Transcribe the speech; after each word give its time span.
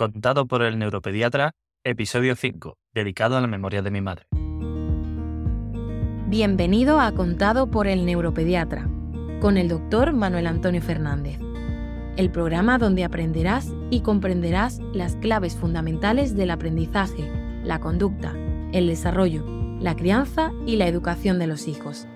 Contado 0.00 0.46
por 0.46 0.62
el 0.62 0.78
neuropediatra, 0.78 1.52
episodio 1.84 2.34
5, 2.34 2.78
dedicado 2.94 3.36
a 3.36 3.42
la 3.42 3.46
memoria 3.46 3.82
de 3.82 3.90
mi 3.90 4.00
madre. 4.00 4.24
Bienvenido 6.26 6.98
a 6.98 7.12
Contado 7.12 7.70
por 7.70 7.86
el 7.86 8.06
neuropediatra, 8.06 8.88
con 9.42 9.58
el 9.58 9.68
doctor 9.68 10.14
Manuel 10.14 10.46
Antonio 10.46 10.80
Fernández. 10.80 11.38
El 12.16 12.30
programa 12.30 12.78
donde 12.78 13.04
aprenderás 13.04 13.74
y 13.90 14.00
comprenderás 14.00 14.78
las 14.94 15.16
claves 15.16 15.54
fundamentales 15.54 16.34
del 16.34 16.50
aprendizaje, 16.50 17.30
la 17.62 17.78
conducta, 17.78 18.32
el 18.72 18.86
desarrollo, 18.86 19.44
la 19.80 19.96
crianza 19.96 20.50
y 20.64 20.76
la 20.76 20.86
educación 20.86 21.38
de 21.38 21.46
los 21.46 21.68
hijos, 21.68 22.06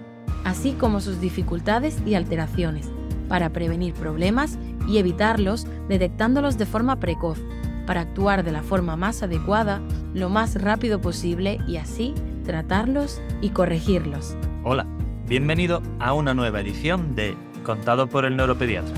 así 0.47 0.73
como 0.73 1.03
sus 1.03 1.21
dificultades 1.21 1.99
y 2.07 2.15
alteraciones, 2.15 2.91
para 3.29 3.51
prevenir 3.51 3.93
problemas 3.93 4.59
y 4.89 4.97
evitarlos 4.97 5.67
detectándolos 5.87 6.57
de 6.57 6.65
forma 6.65 6.99
precoz 6.99 7.43
para 7.87 8.03
actuar 8.03 8.45
de 8.45 8.53
la 8.53 8.63
forma 8.63 8.97
más 8.97 9.23
adecuada 9.23 9.81
lo 10.15 10.29
más 10.29 10.61
rápido 10.61 11.01
posible 11.01 11.59
y 11.67 11.77
así 11.77 12.15
tratarlos 12.45 13.21
y 13.41 13.51
corregirlos. 13.51 14.37
Hola, 14.63 14.87
bienvenido 15.27 15.83
a 15.99 16.13
una 16.13 16.35
nueva 16.35 16.61
edición 16.61 17.15
de 17.15 17.37
Contado 17.65 18.07
por 18.07 18.25
el 18.25 18.37
Neuropediatra. 18.37 18.95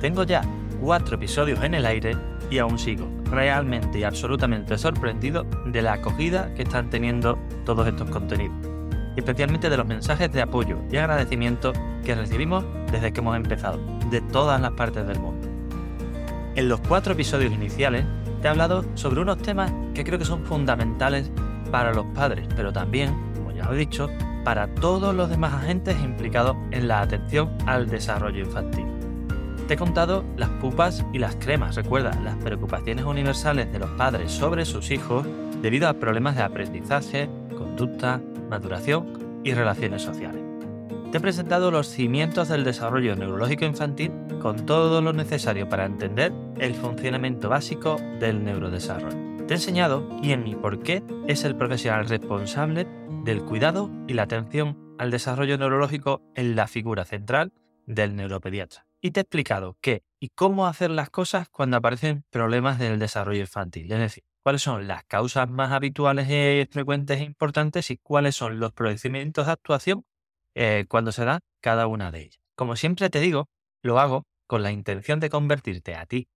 Tengo 0.00 0.22
ya 0.22 0.42
cuatro 0.80 1.16
episodios 1.16 1.62
en 1.62 1.74
el 1.74 1.86
aire 1.86 2.16
y 2.50 2.58
aún 2.58 2.78
sigo 2.78 3.08
realmente 3.30 3.98
y 3.98 4.04
absolutamente 4.04 4.78
sorprendido 4.78 5.44
de 5.66 5.82
la 5.82 5.94
acogida 5.94 6.52
que 6.54 6.62
están 6.62 6.88
teniendo 6.88 7.38
todos 7.64 7.86
estos 7.86 8.08
contenidos, 8.10 8.56
especialmente 9.16 9.68
de 9.68 9.76
los 9.76 9.86
mensajes 9.86 10.32
de 10.32 10.42
apoyo 10.42 10.78
y 10.90 10.96
agradecimiento 10.96 11.72
que 12.04 12.14
recibimos 12.14 12.64
desde 12.90 13.12
que 13.12 13.20
hemos 13.20 13.36
empezado, 13.36 13.78
de 14.10 14.20
todas 14.20 14.60
las 14.60 14.72
partes 14.72 15.06
del 15.06 15.18
mundo. 15.18 15.37
En 16.58 16.68
los 16.68 16.80
cuatro 16.80 17.12
episodios 17.12 17.52
iniciales 17.52 18.04
te 18.42 18.48
he 18.48 18.50
hablado 18.50 18.84
sobre 18.94 19.20
unos 19.20 19.38
temas 19.38 19.70
que 19.94 20.02
creo 20.02 20.18
que 20.18 20.24
son 20.24 20.44
fundamentales 20.44 21.30
para 21.70 21.94
los 21.94 22.04
padres, 22.06 22.48
pero 22.56 22.72
también, 22.72 23.14
como 23.36 23.52
ya 23.52 23.64
lo 23.64 23.74
he 23.74 23.76
dicho, 23.76 24.10
para 24.42 24.66
todos 24.66 25.14
los 25.14 25.30
demás 25.30 25.54
agentes 25.54 25.96
implicados 26.02 26.56
en 26.72 26.88
la 26.88 27.00
atención 27.00 27.56
al 27.66 27.88
desarrollo 27.88 28.40
infantil. 28.40 28.86
Te 29.68 29.74
he 29.74 29.76
contado 29.76 30.24
las 30.36 30.48
pupas 30.48 31.06
y 31.12 31.20
las 31.20 31.36
cremas, 31.36 31.76
recuerda, 31.76 32.10
las 32.24 32.34
preocupaciones 32.38 33.04
universales 33.04 33.70
de 33.70 33.78
los 33.78 33.90
padres 33.90 34.32
sobre 34.32 34.64
sus 34.64 34.90
hijos 34.90 35.24
debido 35.62 35.88
a 35.88 35.94
problemas 35.94 36.34
de 36.34 36.42
aprendizaje, 36.42 37.30
conducta, 37.56 38.20
maduración 38.50 39.40
y 39.44 39.54
relaciones 39.54 40.02
sociales. 40.02 40.47
Te 41.10 41.16
he 41.16 41.20
presentado 41.22 41.70
los 41.70 41.88
cimientos 41.88 42.48
del 42.48 42.64
desarrollo 42.64 43.16
neurológico 43.16 43.64
infantil 43.64 44.12
con 44.42 44.66
todo 44.66 45.00
lo 45.00 45.14
necesario 45.14 45.66
para 45.66 45.86
entender 45.86 46.34
el 46.58 46.74
funcionamiento 46.74 47.48
básico 47.48 47.96
del 48.20 48.44
neurodesarrollo. 48.44 49.46
Te 49.46 49.54
he 49.54 49.56
enseñado 49.56 50.06
quién 50.20 50.46
y 50.46 50.54
por 50.54 50.82
qué 50.82 51.02
es 51.26 51.44
el 51.44 51.56
profesional 51.56 52.06
responsable 52.10 52.86
del 53.24 53.42
cuidado 53.42 53.90
y 54.06 54.12
la 54.12 54.24
atención 54.24 54.94
al 54.98 55.10
desarrollo 55.10 55.56
neurológico 55.56 56.20
en 56.34 56.54
la 56.54 56.66
figura 56.66 57.06
central 57.06 57.54
del 57.86 58.14
neuropediatra. 58.14 58.86
Y 59.00 59.12
te 59.12 59.20
he 59.20 59.22
explicado 59.22 59.78
qué 59.80 60.02
y 60.20 60.28
cómo 60.28 60.66
hacer 60.66 60.90
las 60.90 61.08
cosas 61.08 61.48
cuando 61.48 61.78
aparecen 61.78 62.24
problemas 62.28 62.78
del 62.78 62.98
desarrollo 62.98 63.40
infantil. 63.40 63.90
Es 63.90 63.98
decir, 63.98 64.24
cuáles 64.42 64.60
son 64.60 64.86
las 64.86 65.04
causas 65.04 65.48
más 65.48 65.72
habituales 65.72 66.28
frecuentes 66.70 67.18
e 67.22 67.24
importantes 67.24 67.90
y 67.90 67.96
cuáles 67.96 68.36
son 68.36 68.60
los 68.60 68.74
procedimientos 68.74 69.46
de 69.46 69.52
actuación 69.52 70.04
eh, 70.60 70.86
cuando 70.88 71.12
se 71.12 71.24
da 71.24 71.38
cada 71.60 71.86
una 71.86 72.10
de 72.10 72.22
ellas. 72.22 72.40
Como 72.56 72.74
siempre 72.74 73.08
te 73.10 73.20
digo, 73.20 73.48
lo 73.80 74.00
hago 74.00 74.26
con 74.48 74.64
la 74.64 74.72
intención 74.72 75.20
de 75.20 75.30
convertirte 75.30 75.94
a 75.94 76.04
ti 76.04 76.28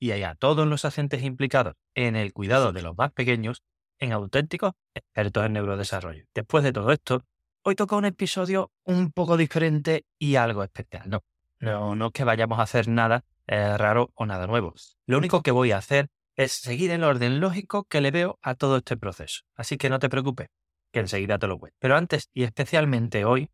y 0.00 0.10
a 0.10 0.34
todos 0.34 0.66
los 0.66 0.84
agentes 0.84 1.22
implicados 1.22 1.74
en 1.94 2.16
el 2.16 2.32
cuidado 2.32 2.72
de 2.72 2.82
los 2.82 2.96
más 2.96 3.12
pequeños 3.12 3.62
en 4.00 4.10
auténticos 4.10 4.72
expertos 4.94 5.46
en 5.46 5.52
neurodesarrollo. 5.52 6.24
Después 6.34 6.64
de 6.64 6.72
todo 6.72 6.90
esto, 6.90 7.22
hoy 7.62 7.76
toca 7.76 7.94
un 7.94 8.04
episodio 8.04 8.72
un 8.82 9.12
poco 9.12 9.36
diferente 9.36 10.06
y 10.18 10.34
algo 10.34 10.64
especial. 10.64 11.08
No, 11.08 11.22
no, 11.60 11.94
no 11.94 12.10
que 12.10 12.24
vayamos 12.24 12.58
a 12.58 12.62
hacer 12.62 12.88
nada 12.88 13.24
eh, 13.46 13.78
raro 13.78 14.10
o 14.14 14.26
nada 14.26 14.48
nuevo. 14.48 14.74
Lo 15.06 15.18
único 15.18 15.44
que 15.44 15.52
voy 15.52 15.70
a 15.70 15.78
hacer 15.78 16.08
es 16.34 16.50
seguir 16.50 16.90
el 16.90 17.04
orden 17.04 17.38
lógico 17.38 17.84
que 17.84 18.00
le 18.00 18.10
veo 18.10 18.40
a 18.42 18.56
todo 18.56 18.78
este 18.78 18.96
proceso. 18.96 19.42
Así 19.54 19.76
que 19.76 19.88
no 19.88 20.00
te 20.00 20.08
preocupes, 20.08 20.48
que 20.92 20.98
enseguida 20.98 21.38
te 21.38 21.46
lo 21.46 21.60
cuento. 21.60 21.76
Pero 21.78 21.96
antes 21.96 22.28
y 22.34 22.42
especialmente 22.42 23.24
hoy, 23.24 23.50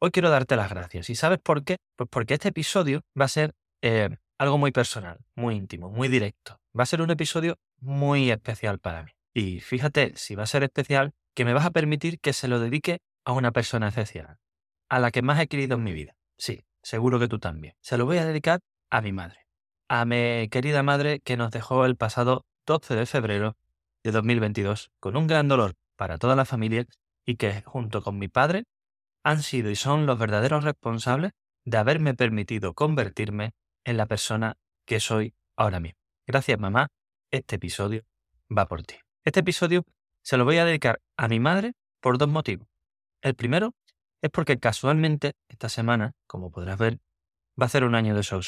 Hoy 0.00 0.12
quiero 0.12 0.30
darte 0.30 0.54
las 0.54 0.70
gracias. 0.70 1.10
¿Y 1.10 1.16
sabes 1.16 1.40
por 1.40 1.64
qué? 1.64 1.78
Pues 1.96 2.08
porque 2.08 2.34
este 2.34 2.50
episodio 2.50 3.02
va 3.20 3.24
a 3.24 3.28
ser 3.28 3.54
eh, 3.82 4.08
algo 4.38 4.56
muy 4.56 4.70
personal, 4.70 5.18
muy 5.34 5.56
íntimo, 5.56 5.90
muy 5.90 6.06
directo. 6.06 6.60
Va 6.78 6.84
a 6.84 6.86
ser 6.86 7.02
un 7.02 7.10
episodio 7.10 7.56
muy 7.80 8.30
especial 8.30 8.78
para 8.78 9.02
mí. 9.02 9.10
Y 9.34 9.58
fíjate, 9.58 10.12
si 10.14 10.36
va 10.36 10.44
a 10.44 10.46
ser 10.46 10.62
especial, 10.62 11.14
que 11.34 11.44
me 11.44 11.52
vas 11.52 11.66
a 11.66 11.72
permitir 11.72 12.20
que 12.20 12.32
se 12.32 12.46
lo 12.46 12.60
dedique 12.60 12.98
a 13.24 13.32
una 13.32 13.50
persona 13.50 13.88
especial, 13.88 14.38
a 14.88 15.00
la 15.00 15.10
que 15.10 15.22
más 15.22 15.40
he 15.40 15.48
querido 15.48 15.74
en 15.74 15.82
mi 15.82 15.92
vida. 15.92 16.14
Sí, 16.36 16.64
seguro 16.80 17.18
que 17.18 17.26
tú 17.26 17.40
también. 17.40 17.74
Se 17.80 17.98
lo 17.98 18.06
voy 18.06 18.18
a 18.18 18.24
dedicar 18.24 18.60
a 18.90 19.00
mi 19.00 19.10
madre, 19.10 19.46
a 19.88 20.04
mi 20.04 20.48
querida 20.48 20.84
madre 20.84 21.18
que 21.20 21.36
nos 21.36 21.50
dejó 21.50 21.84
el 21.84 21.96
pasado 21.96 22.46
12 22.66 22.94
de 22.94 23.06
febrero 23.06 23.56
de 24.04 24.12
2022 24.12 24.92
con 25.00 25.16
un 25.16 25.26
gran 25.26 25.48
dolor 25.48 25.74
para 25.96 26.18
toda 26.18 26.36
la 26.36 26.44
familia 26.44 26.86
y 27.26 27.34
que 27.34 27.62
junto 27.62 28.00
con 28.00 28.16
mi 28.16 28.28
padre 28.28 28.64
han 29.28 29.42
sido 29.42 29.70
y 29.70 29.76
son 29.76 30.06
los 30.06 30.18
verdaderos 30.18 30.64
responsables 30.64 31.32
de 31.66 31.76
haberme 31.76 32.14
permitido 32.14 32.72
convertirme 32.72 33.52
en 33.84 33.98
la 33.98 34.06
persona 34.06 34.56
que 34.86 35.00
soy 35.00 35.34
ahora 35.54 35.80
mismo. 35.80 36.00
Gracias 36.26 36.58
mamá, 36.58 36.88
este 37.30 37.56
episodio 37.56 38.06
va 38.56 38.66
por 38.66 38.84
ti. 38.84 38.94
Este 39.26 39.40
episodio 39.40 39.84
se 40.22 40.38
lo 40.38 40.46
voy 40.46 40.56
a 40.56 40.64
dedicar 40.64 41.02
a 41.18 41.28
mi 41.28 41.40
madre 41.40 41.74
por 42.00 42.16
dos 42.16 42.30
motivos. 42.30 42.68
El 43.20 43.34
primero 43.34 43.74
es 44.22 44.30
porque 44.30 44.58
casualmente 44.58 45.34
esta 45.48 45.68
semana, 45.68 46.14
como 46.26 46.50
podrás 46.50 46.78
ver, 46.78 46.98
va 47.60 47.66
a 47.66 47.68
ser 47.68 47.84
un 47.84 47.94
año 47.94 48.14
de 48.14 48.22
su 48.22 48.40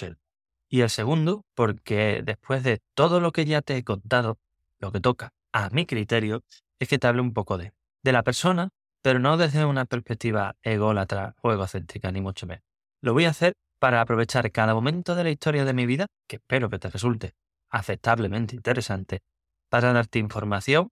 Y 0.71 0.81
el 0.81 0.89
segundo, 0.89 1.45
porque 1.55 2.23
después 2.25 2.63
de 2.63 2.81
todo 2.95 3.21
lo 3.21 3.33
que 3.33 3.45
ya 3.45 3.61
te 3.61 3.77
he 3.77 3.85
contado, 3.85 4.39
lo 4.79 4.93
que 4.93 5.01
toca 5.01 5.35
a 5.53 5.69
mi 5.69 5.85
criterio 5.85 6.43
es 6.79 6.89
que 6.89 6.99
te 6.99 7.07
hable 7.07 7.21
un 7.21 7.35
poco 7.35 7.59
de, 7.59 7.75
de 8.03 8.13
la 8.13 8.23
persona 8.23 8.71
pero 9.03 9.19
no 9.19 9.37
desde 9.37 9.65
una 9.65 9.85
perspectiva 9.85 10.57
ególatra 10.63 11.35
o 11.43 11.53
egocéntrica, 11.53 12.11
ni 12.13 12.21
mucho 12.21 12.47
menos. 12.47 12.65
Lo 13.01 13.13
voy 13.13 13.25
a 13.25 13.31
hacer 13.31 13.55
para 13.79 14.01
aprovechar 14.01 14.51
cada 14.53 14.75
momento 14.75 15.15
de 15.15 15.25
la 15.25 15.31
historia 15.31 15.65
de 15.65 15.73
mi 15.73 15.87
vida, 15.87 16.07
que 16.29 16.37
espero 16.37 16.69
que 16.69 16.79
te 16.79 16.91
resulte 16.91 17.35
aceptablemente 17.71 18.57
interesante, 18.57 19.23
para 19.69 19.93
darte 19.93 20.19
información, 20.19 20.91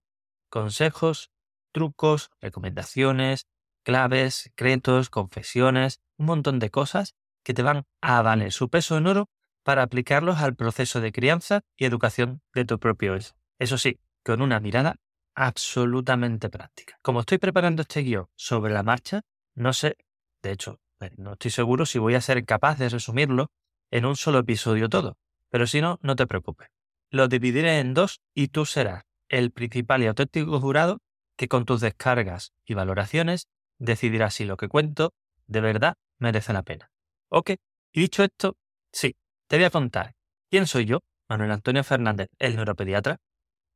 consejos, 0.48 1.30
trucos, 1.72 2.30
recomendaciones, 2.40 3.46
claves, 3.82 4.34
secretos, 4.34 5.10
confesiones, 5.10 6.00
un 6.16 6.26
montón 6.26 6.58
de 6.58 6.70
cosas 6.70 7.14
que 7.44 7.54
te 7.54 7.62
van 7.62 7.84
a 8.00 8.22
valer 8.22 8.52
su 8.52 8.68
peso 8.68 8.96
en 8.96 9.06
oro 9.06 9.28
para 9.64 9.82
aplicarlos 9.82 10.38
al 10.38 10.54
proceso 10.54 11.00
de 11.00 11.12
crianza 11.12 11.60
y 11.76 11.84
educación 11.84 12.40
de 12.54 12.64
tu 12.64 12.78
propio 12.78 13.16
hijo. 13.16 13.34
Eso 13.58 13.76
sí, 13.76 13.98
con 14.24 14.40
una 14.40 14.60
mirada 14.60 14.96
absolutamente 15.38 16.50
práctica. 16.50 16.98
Como 17.00 17.20
estoy 17.20 17.38
preparando 17.38 17.82
este 17.82 18.00
guion 18.02 18.26
sobre 18.34 18.72
la 18.72 18.82
marcha, 18.82 19.22
no 19.54 19.72
sé, 19.72 19.96
de 20.42 20.50
hecho, 20.50 20.80
eh, 21.00 21.12
no 21.16 21.34
estoy 21.34 21.52
seguro 21.52 21.86
si 21.86 22.00
voy 22.00 22.16
a 22.16 22.20
ser 22.20 22.44
capaz 22.44 22.76
de 22.76 22.88
resumirlo 22.88 23.52
en 23.92 24.04
un 24.04 24.16
solo 24.16 24.40
episodio 24.40 24.88
todo, 24.88 25.16
pero 25.48 25.68
si 25.68 25.80
no, 25.80 26.00
no 26.02 26.16
te 26.16 26.26
preocupes. 26.26 26.70
Lo 27.10 27.28
dividiré 27.28 27.78
en 27.78 27.94
dos 27.94 28.20
y 28.34 28.48
tú 28.48 28.66
serás 28.66 29.04
el 29.28 29.52
principal 29.52 30.02
y 30.02 30.08
auténtico 30.08 30.60
jurado 30.60 30.98
que 31.36 31.46
con 31.46 31.64
tus 31.64 31.80
descargas 31.80 32.52
y 32.64 32.74
valoraciones 32.74 33.46
decidirás 33.78 34.34
si 34.34 34.44
lo 34.44 34.56
que 34.56 34.66
cuento 34.66 35.14
de 35.46 35.60
verdad 35.60 35.94
merece 36.18 36.52
la 36.52 36.64
pena. 36.64 36.90
¿Ok? 37.28 37.50
Y 37.92 38.00
dicho 38.00 38.24
esto, 38.24 38.56
sí, 38.92 39.14
te 39.46 39.56
voy 39.56 39.66
a 39.66 39.70
contar 39.70 40.16
quién 40.50 40.66
soy 40.66 40.86
yo, 40.86 40.98
Manuel 41.28 41.52
Antonio 41.52 41.84
Fernández, 41.84 42.28
el 42.40 42.56
neuropediatra, 42.56 43.20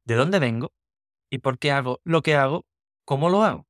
de 0.05 0.17
dónde 0.17 0.41
vengo 0.41 0.73
y 1.33 1.39
por 1.39 1.59
qué 1.59 1.73
hago 1.73 2.01
lo 2.05 2.21
que 2.21 2.37
hago, 2.37 2.67
cómo 3.07 3.31
lo 3.31 3.43
hago. 3.43 3.67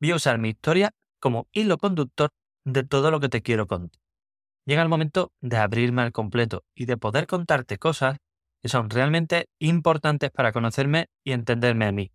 Voy 0.00 0.12
a 0.12 0.14
usar 0.14 0.38
mi 0.38 0.50
historia 0.50 0.92
como 1.20 1.48
hilo 1.52 1.76
conductor 1.76 2.30
de 2.64 2.84
todo 2.84 3.10
lo 3.10 3.18
que 3.18 3.28
te 3.28 3.42
quiero 3.42 3.66
contar. 3.66 4.00
Llega 4.64 4.80
el 4.80 4.88
momento 4.88 5.32
de 5.40 5.56
abrirme 5.56 6.02
al 6.02 6.12
completo 6.12 6.64
y 6.72 6.86
de 6.86 6.96
poder 6.96 7.26
contarte 7.26 7.78
cosas 7.78 8.18
que 8.62 8.68
son 8.68 8.90
realmente 8.90 9.48
importantes 9.58 10.30
para 10.30 10.52
conocerme 10.52 11.08
y 11.24 11.32
entenderme 11.32 11.86
a 11.86 11.92
mí, 11.92 12.12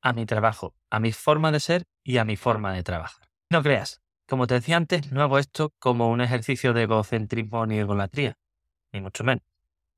a 0.00 0.12
mi 0.12 0.26
trabajo, 0.26 0.76
a 0.90 1.00
mi 1.00 1.10
forma 1.10 1.50
de 1.50 1.58
ser 1.58 1.82
y 2.04 2.18
a 2.18 2.24
mi 2.24 2.36
forma 2.36 2.72
de 2.72 2.84
trabajar. 2.84 3.28
No 3.50 3.64
creas, 3.64 4.00
como 4.28 4.46
te 4.46 4.54
decía 4.54 4.76
antes, 4.76 5.10
no 5.10 5.22
hago 5.22 5.38
esto 5.38 5.72
como 5.80 6.08
un 6.08 6.20
ejercicio 6.20 6.72
de 6.72 6.84
egocentrismo 6.84 7.66
ni 7.66 7.78
egolatría, 7.78 8.38
ni 8.92 9.00
mucho 9.00 9.24
menos. 9.24 9.42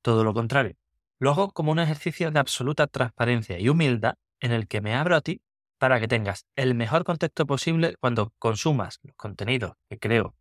Todo 0.02 0.24
lo 0.24 0.32
contrario. 0.32 0.74
Lo 1.22 1.30
hago 1.30 1.52
como 1.52 1.70
un 1.70 1.78
ejercicio 1.78 2.32
de 2.32 2.40
absoluta 2.40 2.88
transparencia 2.88 3.56
y 3.60 3.68
humildad 3.68 4.16
en 4.40 4.50
el 4.50 4.66
que 4.66 4.80
me 4.80 4.96
abro 4.96 5.14
a 5.14 5.20
ti 5.20 5.40
para 5.78 6.00
que 6.00 6.08
tengas 6.08 6.46
el 6.56 6.74
mejor 6.74 7.04
contexto 7.04 7.46
posible 7.46 7.94
cuando 8.00 8.32
consumas 8.40 8.98
los 9.04 9.14
contenidos 9.14 9.74
que 9.88 10.00
creo 10.00 10.34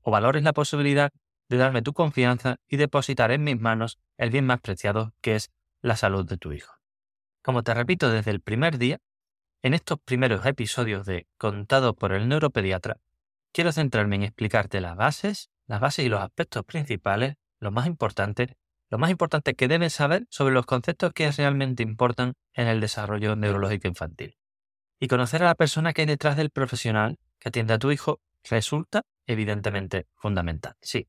o 0.00 0.10
valores 0.10 0.42
la 0.42 0.52
posibilidad 0.52 1.12
de 1.48 1.56
darme 1.58 1.80
tu 1.80 1.92
confianza 1.92 2.56
y 2.66 2.76
depositar 2.76 3.30
en 3.30 3.44
mis 3.44 3.60
manos 3.60 4.00
el 4.16 4.30
bien 4.30 4.46
más 4.46 4.60
preciado 4.60 5.14
que 5.20 5.36
es 5.36 5.52
la 5.80 5.94
salud 5.94 6.26
de 6.26 6.38
tu 6.38 6.50
hijo. 6.50 6.74
Como 7.40 7.62
te 7.62 7.72
repito 7.72 8.10
desde 8.10 8.32
el 8.32 8.40
primer 8.40 8.78
día, 8.78 8.98
en 9.62 9.74
estos 9.74 10.00
primeros 10.00 10.44
episodios 10.44 11.06
de 11.06 11.28
Contado 11.38 11.94
por 11.94 12.10
el 12.10 12.26
neuropediatra, 12.26 12.96
quiero 13.52 13.70
centrarme 13.70 14.16
en 14.16 14.24
explicarte 14.24 14.80
las 14.80 14.96
bases, 14.96 15.50
las 15.68 15.80
bases 15.80 16.04
y 16.04 16.08
los 16.08 16.20
aspectos 16.20 16.64
principales, 16.64 17.36
los 17.60 17.72
más 17.72 17.86
importantes, 17.86 18.56
lo 18.90 18.98
más 18.98 19.10
importante 19.10 19.54
que 19.54 19.68
debes 19.68 19.92
saber 19.92 20.26
sobre 20.30 20.54
los 20.54 20.66
conceptos 20.66 21.12
que 21.12 21.30
realmente 21.32 21.82
importan 21.82 22.34
en 22.54 22.68
el 22.68 22.80
desarrollo 22.80 23.36
neurológico 23.36 23.88
infantil. 23.88 24.36
Y 24.98 25.08
conocer 25.08 25.42
a 25.42 25.46
la 25.46 25.54
persona 25.54 25.92
que 25.92 26.02
hay 26.02 26.06
detrás 26.06 26.36
del 26.36 26.50
profesional 26.50 27.18
que 27.38 27.48
atiende 27.48 27.74
a 27.74 27.78
tu 27.78 27.90
hijo 27.90 28.20
resulta 28.48 29.02
evidentemente 29.26 30.06
fundamental. 30.14 30.74
Sí, 30.80 31.08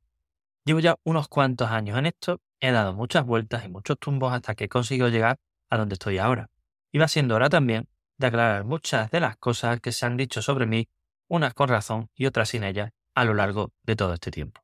llevo 0.65 0.79
ya 0.79 0.95
unos 1.03 1.27
cuantos 1.27 1.69
años 1.69 1.97
en 1.97 2.07
esto, 2.07 2.41
he 2.59 2.71
dado 2.71 2.93
muchas 2.93 3.25
vueltas 3.25 3.65
y 3.65 3.69
muchos 3.69 3.97
tumbos 3.99 4.33
hasta 4.33 4.55
que 4.55 4.65
he 4.65 4.69
conseguido 4.69 5.09
llegar 5.09 5.37
a 5.69 5.77
donde 5.77 5.93
estoy 5.93 6.17
ahora. 6.17 6.49
Y 6.91 6.97
va 6.97 7.07
siendo 7.07 7.35
hora 7.35 7.49
también 7.49 7.87
de 8.17 8.27
aclarar 8.27 8.65
muchas 8.65 9.11
de 9.11 9.19
las 9.19 9.37
cosas 9.37 9.79
que 9.79 9.91
se 9.91 10.05
han 10.05 10.17
dicho 10.17 10.41
sobre 10.41 10.65
mí, 10.65 10.89
unas 11.27 11.53
con 11.53 11.69
razón 11.69 12.09
y 12.15 12.25
otras 12.25 12.49
sin 12.49 12.63
ellas, 12.63 12.91
a 13.13 13.25
lo 13.25 13.33
largo 13.33 13.71
de 13.83 13.95
todo 13.95 14.13
este 14.13 14.31
tiempo. 14.31 14.61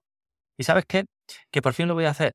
¿Y 0.58 0.64
sabes 0.64 0.86
qué? 0.88 1.06
Que 1.52 1.62
por 1.62 1.74
fin 1.74 1.88
lo 1.88 1.94
voy 1.94 2.06
a 2.06 2.12
hacer. 2.12 2.34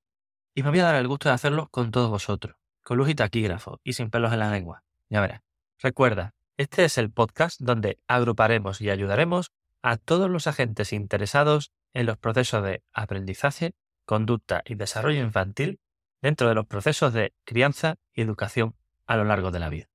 Y 0.58 0.64
me 0.64 0.70
voy 0.70 0.80
a 0.80 0.86
dar 0.86 0.96
el 0.96 1.06
gusto 1.06 1.28
de 1.28 1.36
hacerlo 1.36 1.68
con 1.70 1.92
todos 1.92 2.10
vosotros, 2.10 2.56
con 2.82 2.98
luz 2.98 3.08
y 3.08 3.14
taquígrafo 3.14 3.80
y 3.84 3.92
sin 3.92 4.10
pelos 4.10 4.32
en 4.32 4.40
la 4.40 4.50
lengua. 4.50 4.82
Ya 5.08 5.20
verás. 5.20 5.42
Recuerda, 5.78 6.34
este 6.56 6.84
es 6.84 6.98
el 6.98 7.12
podcast 7.12 7.60
donde 7.60 8.00
agruparemos 8.08 8.80
y 8.80 8.90
ayudaremos 8.90 9.52
a 9.82 9.98
todos 9.98 10.28
los 10.28 10.48
agentes 10.48 10.92
interesados 10.92 11.70
en 11.94 12.06
los 12.06 12.18
procesos 12.18 12.64
de 12.64 12.82
aprendizaje, 12.92 13.76
conducta 14.04 14.62
y 14.64 14.74
desarrollo 14.74 15.20
infantil 15.20 15.78
dentro 16.22 16.48
de 16.48 16.56
los 16.56 16.66
procesos 16.66 17.12
de 17.12 17.32
crianza 17.44 17.94
y 18.12 18.22
educación 18.22 18.74
a 19.06 19.16
lo 19.16 19.22
largo 19.22 19.52
de 19.52 19.60
la 19.60 19.68
vida. 19.68 19.88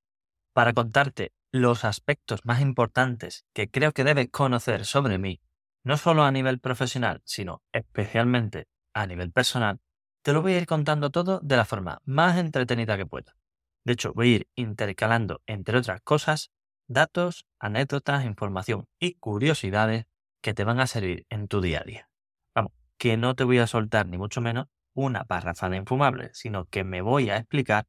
Para 0.54 0.72
contarte 0.72 1.34
los 1.52 1.84
aspectos 1.84 2.46
más 2.46 2.62
importantes 2.62 3.44
que 3.52 3.70
creo 3.70 3.92
que 3.92 4.02
debes 4.02 4.30
conocer 4.30 4.86
sobre 4.86 5.18
mí, 5.18 5.42
no 5.82 5.98
solo 5.98 6.24
a 6.24 6.32
nivel 6.32 6.58
profesional, 6.58 7.20
sino 7.26 7.62
especialmente 7.70 8.66
a 8.94 9.06
nivel 9.06 9.30
personal, 9.30 9.80
te 10.24 10.32
lo 10.32 10.40
voy 10.40 10.54
a 10.54 10.58
ir 10.58 10.66
contando 10.66 11.10
todo 11.10 11.38
de 11.42 11.56
la 11.56 11.66
forma 11.66 12.00
más 12.06 12.38
entretenida 12.38 12.96
que 12.96 13.04
pueda. 13.04 13.36
De 13.84 13.92
hecho, 13.92 14.14
voy 14.14 14.32
a 14.32 14.36
ir 14.36 14.48
intercalando, 14.54 15.42
entre 15.46 15.76
otras 15.76 16.00
cosas, 16.00 16.50
datos, 16.88 17.44
anécdotas, 17.58 18.24
información 18.24 18.88
y 18.98 19.16
curiosidades 19.16 20.06
que 20.40 20.54
te 20.54 20.64
van 20.64 20.80
a 20.80 20.86
servir 20.86 21.26
en 21.28 21.46
tu 21.46 21.60
día 21.60 21.80
a 21.80 21.84
día. 21.84 22.10
Vamos, 22.54 22.72
que 22.96 23.18
no 23.18 23.34
te 23.34 23.44
voy 23.44 23.58
a 23.58 23.66
soltar 23.66 24.08
ni 24.08 24.16
mucho 24.16 24.40
menos 24.40 24.68
una 24.94 25.24
parrafada 25.24 25.76
infumable, 25.76 26.30
sino 26.32 26.64
que 26.64 26.84
me 26.84 27.02
voy 27.02 27.28
a 27.28 27.36
explicar 27.36 27.86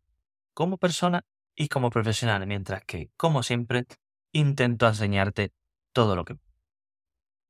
como 0.53 0.77
persona 0.77 1.23
y 1.55 1.69
como 1.69 1.89
profesional, 1.89 2.45
mientras 2.47 2.83
que, 2.83 3.11
como 3.15 3.43
siempre, 3.43 3.85
intento 4.33 4.87
enseñarte 4.87 5.53
todo 5.93 6.17
lo 6.17 6.25
que... 6.25 6.35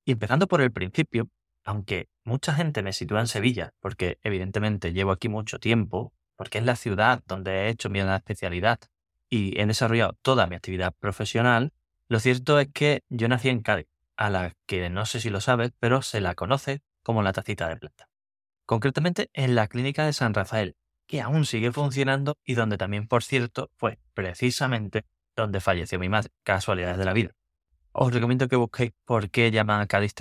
Y 0.06 0.12
empezando 0.12 0.48
por 0.48 0.62
el 0.62 0.72
principio, 0.72 1.28
aunque 1.66 2.10
mucha 2.24 2.54
gente 2.54 2.84
me 2.84 2.94
sitúa 2.94 3.20
en 3.20 3.28
Sevilla, 3.28 3.74
porque 3.80 4.20
evidentemente 4.24 4.94
llevo 4.94 5.12
aquí 5.12 5.28
mucho 5.28 5.60
tiempo, 5.60 6.14
porque 6.36 6.60
es 6.60 6.64
la 6.66 6.76
ciudad 6.76 7.24
donde 7.28 7.66
he 7.66 7.70
hecho 7.70 7.90
mi 7.90 8.00
especialidad 8.00 8.80
y 9.30 9.60
he 9.60 9.66
desarrollado 9.66 10.14
toda 10.22 10.48
mi 10.48 10.56
actividad 10.56 10.94
profesional, 11.00 11.74
lo 12.08 12.20
cierto 12.20 12.60
es 12.60 12.70
que 12.72 13.04
yo 13.10 13.28
nací 13.28 13.50
en 13.50 13.62
Cádiz, 13.62 13.88
a 14.16 14.30
la 14.30 14.54
que 14.68 14.90
no 14.90 15.06
sé 15.06 15.20
si 15.20 15.30
lo 15.30 15.42
sabes, 15.42 15.72
pero 15.80 16.04
se 16.04 16.22
la 16.22 16.36
conoce 16.36 16.84
como 17.02 17.24
la 17.24 17.34
tacita 17.34 17.68
de 17.68 17.78
plata. 17.78 18.10
Concretamente 18.66 19.30
en 19.34 19.56
la 19.56 19.68
clínica 19.68 20.06
de 20.06 20.14
San 20.14 20.34
Rafael, 20.34 20.76
que 21.08 21.22
aún 21.22 21.46
sigue 21.46 21.72
funcionando 21.72 22.38
y 22.44 22.54
donde 22.54 22.78
también, 22.78 23.08
por 23.08 23.24
cierto, 23.24 23.72
fue 23.76 24.00
precisamente 24.14 25.06
donde 25.36 25.60
falleció 25.60 26.00
mi 26.00 26.10
madre, 26.10 26.32
casualidades 26.44 26.98
de 26.98 27.06
la 27.06 27.14
vida. 27.14 27.32
Os 27.98 28.12
recomiendo 28.14 28.50
que 28.50 28.58
busquéis 28.58 28.92
por 29.06 29.30
qué 29.30 29.52
llaman 29.52 29.80
a 29.80 29.88
Cádiz 29.88 30.14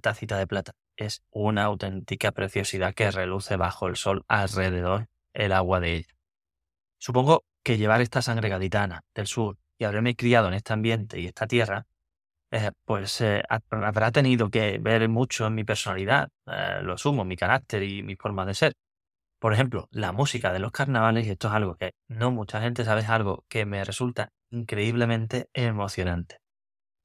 tacita 0.00 0.38
de 0.38 0.46
plata. 0.46 0.72
Es 0.96 1.22
una 1.30 1.64
auténtica 1.64 2.32
preciosidad 2.32 2.94
que 2.94 3.10
reluce 3.10 3.56
bajo 3.56 3.88
el 3.88 3.96
sol 3.96 4.24
alrededor 4.26 5.08
el 5.34 5.52
agua 5.52 5.80
de 5.80 5.96
ella. 5.96 6.14
Supongo 6.98 7.44
que 7.62 7.76
llevar 7.76 8.00
esta 8.00 8.22
sangre 8.22 8.48
gaditana 8.48 9.02
del 9.14 9.26
sur 9.26 9.58
y 9.76 9.84
haberme 9.84 10.16
criado 10.16 10.48
en 10.48 10.54
este 10.54 10.72
ambiente 10.72 11.20
y 11.20 11.26
esta 11.26 11.46
tierra, 11.46 11.86
eh, 12.52 12.70
pues 12.86 13.20
eh, 13.20 13.42
habrá 13.48 14.12
tenido 14.12 14.48
que 14.48 14.78
ver 14.78 15.06
mucho 15.10 15.46
en 15.46 15.56
mi 15.56 15.64
personalidad, 15.64 16.30
eh, 16.46 16.80
lo 16.82 16.96
sumo, 16.96 17.26
mi 17.26 17.36
carácter 17.36 17.82
y 17.82 18.02
mi 18.02 18.16
forma 18.16 18.46
de 18.46 18.54
ser. 18.54 18.72
Por 19.38 19.52
ejemplo, 19.52 19.88
la 19.90 20.12
música 20.12 20.54
de 20.54 20.60
los 20.60 20.72
carnavales, 20.72 21.26
y 21.26 21.30
esto 21.30 21.48
es 21.48 21.54
algo 21.54 21.74
que 21.76 21.92
no 22.08 22.30
mucha 22.30 22.62
gente 22.62 22.82
sabe, 22.86 23.02
es 23.02 23.10
algo 23.10 23.44
que 23.50 23.66
me 23.66 23.84
resulta 23.84 24.32
increíblemente 24.50 25.50
emocionante. 25.52 26.40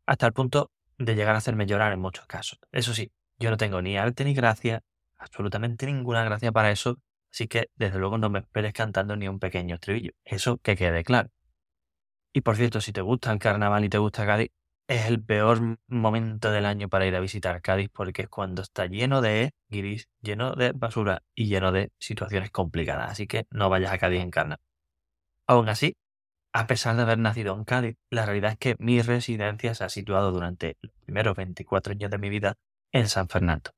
Hasta 0.06 0.28
el 0.28 0.34
punto 0.34 0.72
de 0.98 1.16
llegar 1.16 1.36
a 1.36 1.40
hacerme 1.40 1.66
llorar 1.66 1.94
en 1.94 2.00
muchos 2.00 2.26
casos. 2.28 2.60
Eso 2.72 2.94
sí, 2.94 3.12
yo 3.38 3.50
no 3.50 3.58
tengo 3.58 3.82
ni 3.82 3.98
arte 3.98 4.24
ni 4.24 4.34
gracia, 4.34 4.82
absolutamente 5.18 5.86
ninguna 5.86 6.24
gracia 6.24 6.52
para 6.52 6.72
eso, 6.72 6.98
Así 7.36 7.50
que, 7.50 7.70
desde 7.76 8.00
luego, 8.00 8.18
no 8.18 8.30
me 8.30 8.40
esperes 8.40 8.72
cantando 8.72 9.18
ni 9.18 9.28
un 9.28 9.40
pequeño 9.40 9.76
estribillo. 9.76 10.12
Eso 10.24 10.58
que 10.58 10.78
quede 10.78 11.04
claro. 11.04 11.30
Y 12.32 12.42
por 12.42 12.56
cierto, 12.56 12.80
si 12.80 12.94
te 12.94 13.02
gusta 13.02 13.32
el 13.34 13.40
carnaval 13.40 13.84
y 13.84 13.90
te 13.90 13.98
gusta 13.98 14.26
Cádiz, 14.26 14.52
es 14.88 15.08
el 15.08 15.22
peor 15.22 15.78
momento 15.88 16.50
del 16.52 16.66
año 16.66 16.88
para 16.88 17.06
ir 17.06 17.14
a 17.14 17.20
visitar 17.20 17.62
Cádiz 17.62 17.90
porque 17.92 18.22
es 18.22 18.30
cuando 18.30 18.62
está 18.62 18.86
lleno 18.86 19.22
de 19.22 19.52
guiris, 19.68 20.08
lleno 20.22 20.54
de 20.56 20.72
basura 20.72 21.24
y 21.34 21.48
lleno 21.48 21.74
de 21.74 21.92
situaciones 22.00 22.52
complicadas. 22.52 23.12
Así 23.12 23.28
que 23.28 23.48
no 23.50 23.70
vayas 23.70 23.92
a 23.92 23.98
Cádiz 23.98 24.22
en 24.22 24.32
carnaval. 24.32 24.64
Aún 25.48 25.68
así, 25.68 25.98
a 26.56 26.68
pesar 26.68 26.96
de 26.96 27.02
haber 27.02 27.20
nacido 27.20 27.54
en 27.54 27.66
Cádiz, 27.66 27.98
la 28.10 28.26
realidad 28.26 28.54
es 28.54 28.58
que 28.58 28.76
mi 28.80 29.02
residencia 29.02 29.76
se 29.76 29.84
ha 29.84 29.90
situado 29.90 30.32
durante 30.32 30.78
los 30.80 30.94
primeros 31.04 31.36
24 31.36 31.92
años 31.92 32.10
de 32.10 32.18
mi 32.18 32.30
vida 32.30 32.56
en 32.94 33.10
San 33.10 33.28
Fernando, 33.28 33.72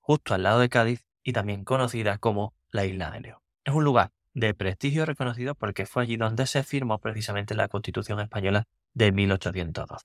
justo 0.00 0.34
al 0.34 0.42
lado 0.42 0.58
de 0.58 0.68
Cádiz 0.68 1.06
y 1.22 1.32
también 1.32 1.62
conocida 1.62 2.18
como 2.18 2.52
la 2.72 2.84
isla 2.84 3.12
de 3.12 3.20
León. 3.20 3.38
Es 3.62 3.72
un 3.72 3.84
lugar 3.84 4.10
de 4.32 4.54
prestigio 4.54 5.06
reconocido 5.06 5.54
porque 5.54 5.86
fue 5.86 6.02
allí 6.02 6.16
donde 6.16 6.48
se 6.48 6.64
firmó 6.64 6.98
precisamente 6.98 7.54
la 7.54 7.68
Constitución 7.68 8.18
española 8.18 8.66
de 8.92 9.12
1812. 9.12 10.04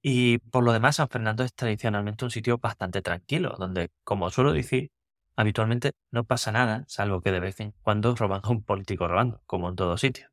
Y 0.00 0.38
por 0.38 0.64
lo 0.64 0.72
demás, 0.72 0.96
San 0.96 1.10
Fernando 1.10 1.44
es 1.44 1.52
tradicionalmente 1.52 2.24
un 2.24 2.30
sitio 2.30 2.56
bastante 2.56 3.02
tranquilo, 3.02 3.54
donde, 3.58 3.90
como 4.02 4.30
suelo 4.30 4.54
decir, 4.54 4.92
habitualmente 5.36 5.92
no 6.10 6.24
pasa 6.24 6.52
nada, 6.52 6.84
salvo 6.88 7.20
que 7.20 7.32
de 7.32 7.40
vez 7.40 7.60
en 7.60 7.72
cuando 7.82 8.16
roban 8.16 8.40
a 8.42 8.48
un 8.48 8.64
político 8.64 9.06
robando, 9.06 9.42
como 9.44 9.68
en 9.68 9.76
todo 9.76 9.98
sitio. 9.98 10.30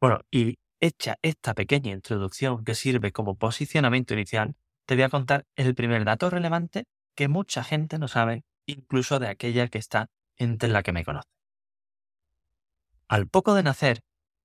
Bueno, 0.00 0.20
y 0.30 0.58
hecha 0.80 1.16
esta 1.22 1.54
pequeña 1.54 1.92
introducción 1.92 2.64
que 2.64 2.74
sirve 2.74 3.12
como 3.12 3.36
posicionamiento 3.36 4.14
inicial, 4.14 4.54
te 4.86 4.94
voy 4.94 5.04
a 5.04 5.08
contar 5.08 5.46
el 5.56 5.74
primer 5.74 6.04
dato 6.04 6.28
relevante 6.28 6.84
que 7.16 7.28
mucha 7.28 7.64
gente 7.64 7.98
no 7.98 8.08
sabe, 8.08 8.44
incluso 8.66 9.18
de 9.18 9.28
aquella 9.28 9.68
que 9.68 9.78
está 9.78 10.10
entre 10.36 10.68
la 10.68 10.82
que 10.82 10.92
me 10.92 11.04
conoce. 11.04 11.28
Al 13.08 13.28
poco 13.28 13.54
de 13.54 13.62
nacer, 13.62 14.00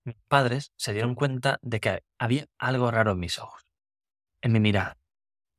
mis 0.06 0.16
padres 0.28 0.72
se 0.78 0.94
dieron 0.94 1.16
cuenta 1.16 1.60
de 1.62 1.80
que 1.80 2.04
había 2.18 2.46
algo 2.58 2.90
raro 2.90 3.12
en 3.12 3.20
mis 3.20 3.38
ojos, 3.38 3.64
en 4.42 4.54
mi 4.54 4.60
mirada. 4.60 4.98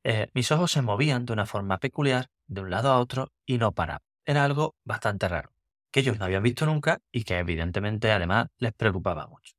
Eh, 0.03 0.29
mis 0.33 0.51
ojos 0.51 0.71
se 0.71 0.81
movían 0.81 1.25
de 1.25 1.33
una 1.33 1.45
forma 1.45 1.77
peculiar 1.77 2.27
de 2.47 2.61
un 2.61 2.69
lado 2.69 2.91
a 2.91 2.99
otro 2.99 3.31
y 3.45 3.57
no 3.57 3.73
paraban. 3.73 4.01
Era 4.25 4.43
algo 4.43 4.75
bastante 4.83 5.27
raro, 5.27 5.53
que 5.91 5.99
ellos 5.99 6.17
no 6.17 6.25
habían 6.25 6.43
visto 6.43 6.65
nunca 6.65 6.99
y 7.11 7.23
que 7.23 7.37
evidentemente 7.37 8.11
además 8.11 8.47
les 8.57 8.73
preocupaba 8.73 9.27
mucho. 9.27 9.53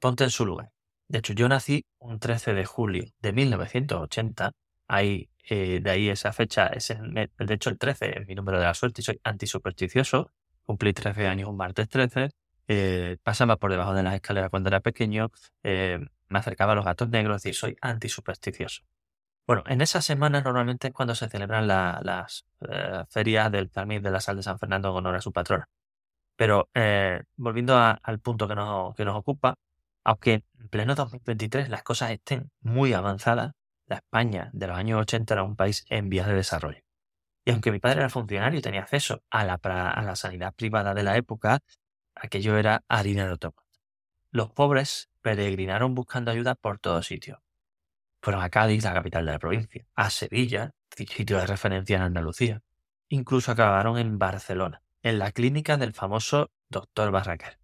Ponte 0.00 0.24
en 0.24 0.30
su 0.30 0.46
lugar. 0.46 0.72
De 1.08 1.18
hecho, 1.18 1.34
yo 1.34 1.48
nací 1.48 1.84
un 1.98 2.18
13 2.18 2.54
de 2.54 2.64
julio 2.64 3.04
de 3.20 3.32
1980, 3.32 4.52
ahí, 4.88 5.28
eh, 5.48 5.80
de 5.82 5.90
ahí 5.90 6.08
esa 6.08 6.32
fecha, 6.32 6.68
es 6.68 6.88
de 6.88 7.54
hecho 7.54 7.68
el 7.68 7.78
13 7.78 8.20
es 8.20 8.26
mi 8.26 8.34
número 8.34 8.58
de 8.58 8.64
la 8.64 8.74
suerte 8.74 9.02
y 9.02 9.04
soy 9.04 9.20
antisupersticioso. 9.22 10.30
Cumplí 10.64 10.92
13 10.92 11.26
años 11.26 11.48
un 11.48 11.56
martes 11.56 11.88
13. 11.88 12.30
Eh, 12.68 13.18
pasaba 13.22 13.56
por 13.56 13.72
debajo 13.72 13.92
de 13.92 14.02
las 14.02 14.14
escaleras 14.14 14.50
cuando 14.50 14.68
era 14.68 14.80
pequeño. 14.80 15.30
Eh, 15.64 15.98
me 16.28 16.38
acercaba 16.38 16.72
a 16.72 16.76
los 16.76 16.84
gatos 16.84 17.08
negros, 17.10 17.36
es 17.36 17.42
decir, 17.42 17.56
soy 17.56 17.76
antisupersticioso. 17.80 18.82
Bueno, 19.46 19.64
en 19.66 19.80
esas 19.80 20.04
semanas 20.04 20.44
normalmente 20.44 20.88
es 20.88 20.94
cuando 20.94 21.14
se 21.14 21.28
celebran 21.28 21.66
las 21.66 22.46
ferias 23.08 23.50
del 23.50 23.68
Palmir 23.68 24.00
de 24.00 24.12
la 24.12 24.20
Sal 24.20 24.36
de 24.36 24.44
San 24.44 24.58
Fernando 24.60 24.90
en 24.90 24.96
honor 24.96 25.16
a 25.16 25.20
su 25.20 25.32
patrona. 25.32 25.68
Pero 26.36 26.68
volviendo 27.36 27.76
al 27.76 28.20
punto 28.20 28.46
que 28.46 28.54
nos, 28.54 28.94
que 28.94 29.04
nos 29.04 29.16
ocupa, 29.16 29.56
aunque 30.04 30.44
en 30.58 30.68
pleno 30.68 30.94
2023 30.94 31.68
las 31.68 31.82
cosas 31.82 32.10
estén 32.10 32.50
muy 32.60 32.92
avanzadas, 32.92 33.52
la 33.86 33.96
España 33.96 34.50
de 34.52 34.66
los 34.66 34.76
años 34.76 35.00
80 35.00 35.34
era 35.34 35.42
un 35.42 35.56
país 35.56 35.84
en 35.88 36.08
vías 36.08 36.26
de 36.26 36.34
desarrollo. 36.34 36.82
Y 37.44 37.50
aunque 37.50 37.72
mi 37.72 37.80
padre 37.80 38.00
era 38.00 38.08
funcionario 38.08 38.58
y 38.58 38.62
tenía 38.62 38.82
acceso 38.82 39.22
a 39.30 39.44
la, 39.44 40.16
sanidad 40.16 40.54
privada 40.54 40.94
de 40.94 41.02
la 41.02 41.16
época, 41.16 41.60
aquello 42.14 42.56
era 42.56 42.84
harina 42.88 43.26
de 43.26 43.32
otro 43.32 43.54
Los 44.30 44.50
pobres 44.52 45.10
peregrinaron 45.22 45.94
buscando 45.94 46.30
ayuda 46.30 46.54
por 46.54 46.78
todos 46.78 47.06
sitios. 47.06 47.40
Fueron 48.22 48.42
a 48.42 48.50
Cádiz, 48.50 48.84
la 48.84 48.92
capital 48.92 49.24
de 49.24 49.32
la 49.32 49.38
provincia, 49.38 49.86
a 49.94 50.10
Sevilla, 50.10 50.72
sitio 50.90 51.38
de 51.38 51.46
referencia 51.46 51.96
en 51.96 52.02
Andalucía. 52.02 52.62
Incluso 53.08 53.52
acabaron 53.52 53.98
en 53.98 54.18
Barcelona, 54.18 54.82
en 55.02 55.18
la 55.18 55.32
clínica 55.32 55.78
del 55.78 55.94
famoso 55.94 56.50
doctor 56.68 57.10
Barraquer. 57.10 57.59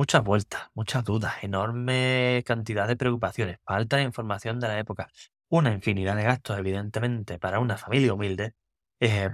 Muchas 0.00 0.24
vueltas, 0.24 0.62
muchas 0.72 1.04
dudas, 1.04 1.34
enorme 1.44 2.42
cantidad 2.46 2.88
de 2.88 2.96
preocupaciones, 2.96 3.58
falta 3.66 3.98
de 3.98 4.04
información 4.04 4.58
de 4.58 4.66
la 4.66 4.78
época, 4.78 5.10
una 5.50 5.74
infinidad 5.74 6.16
de 6.16 6.22
gastos, 6.22 6.58
evidentemente, 6.58 7.38
para 7.38 7.58
una 7.60 7.76
familia 7.76 8.14
humilde. 8.14 8.54
Eh, 8.98 9.28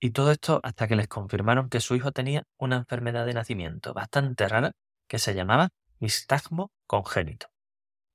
y 0.00 0.12
todo 0.12 0.32
esto 0.32 0.58
hasta 0.62 0.88
que 0.88 0.96
les 0.96 1.06
confirmaron 1.06 1.68
que 1.68 1.80
su 1.80 1.96
hijo 1.96 2.12
tenía 2.12 2.44
una 2.56 2.76
enfermedad 2.76 3.26
de 3.26 3.34
nacimiento 3.34 3.92
bastante 3.92 4.48
rara 4.48 4.72
que 5.06 5.18
se 5.18 5.34
llamaba 5.34 5.68
nistagmo 5.98 6.72
congénito. 6.86 7.48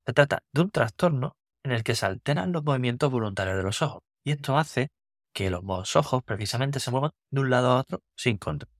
Se 0.04 0.12
trata 0.12 0.42
de 0.52 0.62
un 0.62 0.72
trastorno 0.72 1.36
en 1.62 1.70
el 1.70 1.84
que 1.84 1.94
se 1.94 2.04
alteran 2.04 2.50
los 2.50 2.64
movimientos 2.64 3.12
voluntarios 3.12 3.58
de 3.58 3.62
los 3.62 3.80
ojos, 3.80 4.02
y 4.24 4.32
esto 4.32 4.58
hace 4.58 4.88
que 5.32 5.50
los 5.50 5.94
ojos 5.94 6.24
precisamente 6.24 6.80
se 6.80 6.90
muevan 6.90 7.12
de 7.30 7.42
un 7.42 7.50
lado 7.50 7.70
a 7.70 7.78
otro 7.78 8.02
sin 8.16 8.38
control. 8.38 8.75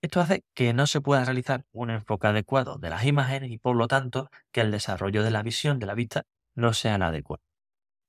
Esto 0.00 0.20
hace 0.20 0.44
que 0.54 0.72
no 0.72 0.86
se 0.86 1.00
pueda 1.00 1.24
realizar 1.24 1.66
un 1.72 1.90
enfoque 1.90 2.28
adecuado 2.28 2.78
de 2.78 2.88
las 2.88 3.04
imágenes 3.04 3.50
y 3.50 3.58
por 3.58 3.74
lo 3.74 3.88
tanto 3.88 4.30
que 4.52 4.60
el 4.60 4.70
desarrollo 4.70 5.24
de 5.24 5.32
la 5.32 5.42
visión 5.42 5.80
de 5.80 5.86
la 5.86 5.94
vista 5.94 6.24
no 6.54 6.72
sea 6.72 6.94
adecuado. 6.94 7.42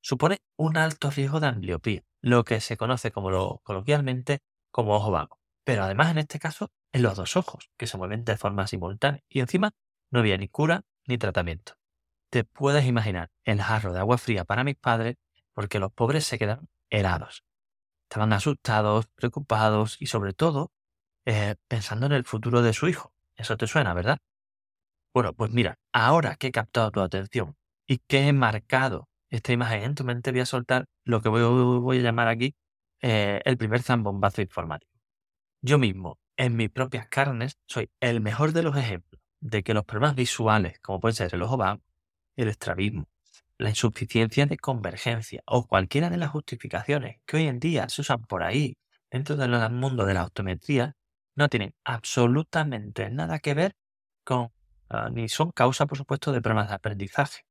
Supone 0.01 0.39
un 0.55 0.77
alto 0.77 1.09
riesgo 1.09 1.39
de 1.39 1.47
ambliopía, 1.47 2.03
lo 2.21 2.43
que 2.43 2.61
se 2.61 2.77
conoce 2.77 3.11
como 3.11 3.59
coloquialmente 3.63 4.39
como 4.71 4.95
ojo 4.95 5.09
vago. 5.09 5.39
Pero 5.63 5.83
además 5.83 6.11
en 6.11 6.19
este 6.19 6.37
caso 6.37 6.71
en 6.91 7.01
los 7.01 7.15
dos 7.15 7.35
ojos, 7.35 7.71
que 7.75 7.87
se 7.87 7.97
mueven 7.97 8.23
de 8.23 8.37
forma 8.37 8.67
simultánea 8.67 9.23
y 9.27 9.39
encima 9.39 9.71
no 10.11 10.19
había 10.19 10.37
ni 10.37 10.47
cura 10.47 10.83
ni 11.07 11.17
tratamiento. 11.17 11.73
Te 12.29 12.43
puedes 12.43 12.85
imaginar 12.85 13.31
el 13.45 13.61
jarro 13.61 13.93
de 13.93 13.99
agua 13.99 14.19
fría 14.19 14.45
para 14.45 14.63
mis 14.63 14.75
padres 14.75 15.17
porque 15.53 15.79
los 15.79 15.91
pobres 15.91 16.25
se 16.25 16.37
quedaron 16.37 16.69
helados. 16.91 17.43
Estaban 18.03 18.31
asustados, 18.33 19.07
preocupados 19.15 19.97
y 19.99 20.05
sobre 20.05 20.33
todo 20.33 20.71
eh, 21.31 21.55
pensando 21.67 22.07
en 22.07 22.13
el 22.13 22.23
futuro 22.25 22.63
de 22.63 22.73
su 22.73 22.87
hijo. 22.87 23.13
Eso 23.35 23.55
te 23.55 23.67
suena, 23.67 23.93
¿verdad? 23.93 24.17
Bueno, 25.13 25.33
pues 25.33 25.51
mira, 25.51 25.77
ahora 25.93 26.35
que 26.35 26.47
he 26.47 26.51
captado 26.51 26.89
tu 26.89 27.01
atención 27.01 27.55
y 27.87 27.99
que 27.99 28.27
he 28.27 28.33
marcado 28.33 29.09
esta 29.29 29.53
imagen 29.53 29.83
en 29.83 29.93
tu 29.95 30.03
mente, 30.03 30.31
voy 30.31 30.39
a 30.39 30.47
soltar 30.47 30.85
lo 31.03 31.21
que 31.21 31.29
voy, 31.29 31.99
a 31.99 32.01
llamar 32.01 32.29
aquí 32.29 32.55
eh, 33.01 33.41
el 33.45 33.57
primer 33.57 33.83
zambombazo 33.83 34.41
informático. 34.41 34.91
Yo 35.61 35.77
mismo, 35.77 36.19
en 36.35 36.55
mis 36.55 36.71
propias 36.71 37.07
carnes, 37.09 37.59
soy 37.67 37.91
el 37.99 38.21
mejor 38.21 38.51
de 38.51 38.63
los 38.63 38.75
ejemplos 38.75 39.21
de 39.39 39.61
que 39.61 39.75
los 39.75 39.85
problemas 39.85 40.15
visuales, 40.15 40.79
como 40.79 40.99
pueden 40.99 41.15
ser 41.15 41.35
el 41.35 41.43
ojo 41.43 41.57
vago, 41.57 41.83
el 42.37 42.47
estrabismo, 42.47 43.07
la 43.59 43.69
insuficiencia 43.69 44.47
de 44.47 44.57
convergencia 44.57 45.43
o 45.45 45.67
cualquiera 45.67 46.09
de 46.09 46.17
las 46.17 46.31
justificaciones 46.31 47.17
que 47.27 47.37
hoy 47.37 47.47
en 47.47 47.59
día 47.59 47.87
se 47.87 48.01
usan 48.01 48.23
por 48.25 48.41
ahí 48.41 48.77
dentro 49.11 49.35
del 49.35 49.51
mundo 49.71 50.05
de 50.05 50.15
la 50.15 50.25
optometría, 50.25 50.95
no 51.39 51.49
tienen 51.49 51.73
absolutamente 51.85 53.09
nada 53.09 53.39
que 53.39 53.53
ver 53.55 53.75
con, 54.23 54.51
ah, 54.89 55.09
ni 55.11 55.29
son 55.29 55.51
causa, 55.51 55.87
por 55.87 55.97
supuesto, 55.97 56.31
de 56.31 56.41
problemas 56.41 56.69
de 56.69 56.75
aprendizaje. 56.75 57.41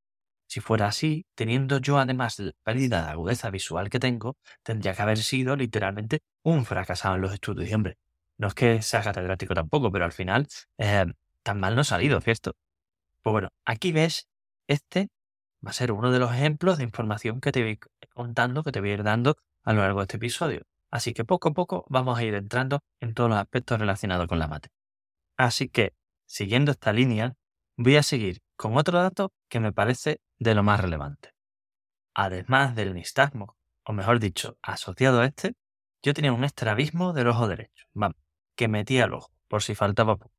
Si 0.47 0.61
fuera 0.61 0.89
así, 0.89 1.27
teniendo 1.35 1.79
yo 1.79 1.99
además 1.99 2.39
la 2.39 2.53
pérdida 2.65 3.05
de 3.05 3.11
agudeza 3.13 3.51
visual 3.51 3.91
que 3.91 3.99
tengo, 4.01 4.37
tendría 4.63 4.95
que 4.95 5.03
haber 5.03 5.19
sido 5.19 5.57
literalmente 5.57 6.21
un 6.43 6.65
fracasado 6.67 7.17
en 7.17 7.23
los 7.23 7.33
estudios. 7.35 7.69
Y 7.71 7.75
hombre, 7.75 7.99
no 8.39 8.49
es 8.49 8.55
que 8.55 8.83
sea 8.83 9.03
catedrático 9.03 9.55
tampoco, 9.55 9.91
pero 9.93 10.05
al 10.05 10.13
final 10.13 10.47
eh, 10.79 11.07
tan 11.43 11.61
mal 11.61 11.75
no 11.75 11.83
ha 11.83 11.85
salido, 11.85 12.21
¿cierto? 12.21 12.55
Pues 13.23 13.33
bueno, 13.33 13.51
aquí 13.65 13.93
ves, 13.93 14.29
este 14.69 15.09
va 15.67 15.71
a 15.71 15.75
ser 15.75 15.93
uno 15.93 16.13
de 16.13 16.19
los 16.21 16.33
ejemplos 16.35 16.79
de 16.79 16.85
información 16.85 17.41
que 17.41 17.53
te 17.53 17.63
voy 17.63 17.79
contando, 18.15 18.63
que 18.65 18.73
te 18.73 18.81
voy 18.81 18.91
a 18.91 18.95
ir 18.95 19.03
dando 19.05 19.37
a 19.65 19.73
lo 19.75 19.81
largo 19.83 20.01
de 20.01 20.05
este 20.05 20.17
episodio. 20.19 20.63
Así 20.91 21.13
que 21.13 21.25
poco 21.25 21.51
a 21.51 21.53
poco 21.53 21.85
vamos 21.89 22.19
a 22.19 22.25
ir 22.25 22.35
entrando 22.35 22.81
en 23.01 23.15
todos 23.15 23.31
los 23.31 23.39
aspectos 23.39 23.79
relacionados 23.79 24.27
con 24.27 24.39
la 24.39 24.49
mate. 24.49 24.71
Así 25.37 25.69
que, 25.69 25.95
siguiendo 26.27 26.73
esta 26.73 26.93
línea, 26.93 27.35
voy 27.77 27.97
a 27.97 28.03
seguir 28.03 28.41
con 28.57 28.77
otro 28.77 28.99
dato 28.99 29.33
que 29.49 29.61
me 29.61 29.73
parece 29.73 30.21
de 30.39 30.55
lo 30.55 30.63
más 30.63 30.81
relevante. 30.81 31.31
Además 32.15 32.75
del 32.75 32.95
nistagmo, 32.95 33.57
o 33.85 33.93
mejor 33.93 34.19
dicho, 34.19 34.57
asociado 34.63 35.21
a 35.21 35.27
este, 35.27 35.55
yo 36.03 36.15
tenía 36.15 36.33
un 36.33 36.45
estrabismo 36.45 37.13
del 37.13 37.29
ojo 37.29 37.49
derecho, 37.49 37.87
vamos, 37.93 38.17
que 38.57 38.69
metía 38.69 39.05
el 39.05 39.13
ojo, 39.13 39.31
por 39.47 39.63
si 39.63 39.75
faltaba 39.75 40.17
poco. 40.17 40.35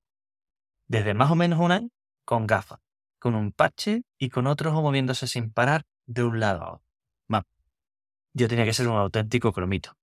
Desde 0.87 1.13
más 1.13 1.31
o 1.31 1.35
menos 1.35 1.59
un 1.59 1.71
año, 1.71 1.89
con 2.25 2.47
gafas, 2.47 2.79
con 3.19 3.35
un 3.35 3.51
parche 3.51 4.03
y 4.17 4.29
con 4.29 4.47
otro 4.47 4.71
ojo 4.71 4.81
moviéndose 4.81 5.27
sin 5.27 5.51
parar 5.51 5.83
de 6.05 6.23
un 6.23 6.39
lado 6.39 6.63
a 6.63 6.73
otro. 6.73 6.89
Yo 8.33 8.47
tenía 8.47 8.65
que 8.65 8.73
ser 8.73 8.87
un 8.87 8.95
auténtico 8.97 9.51
cromito. 9.51 9.93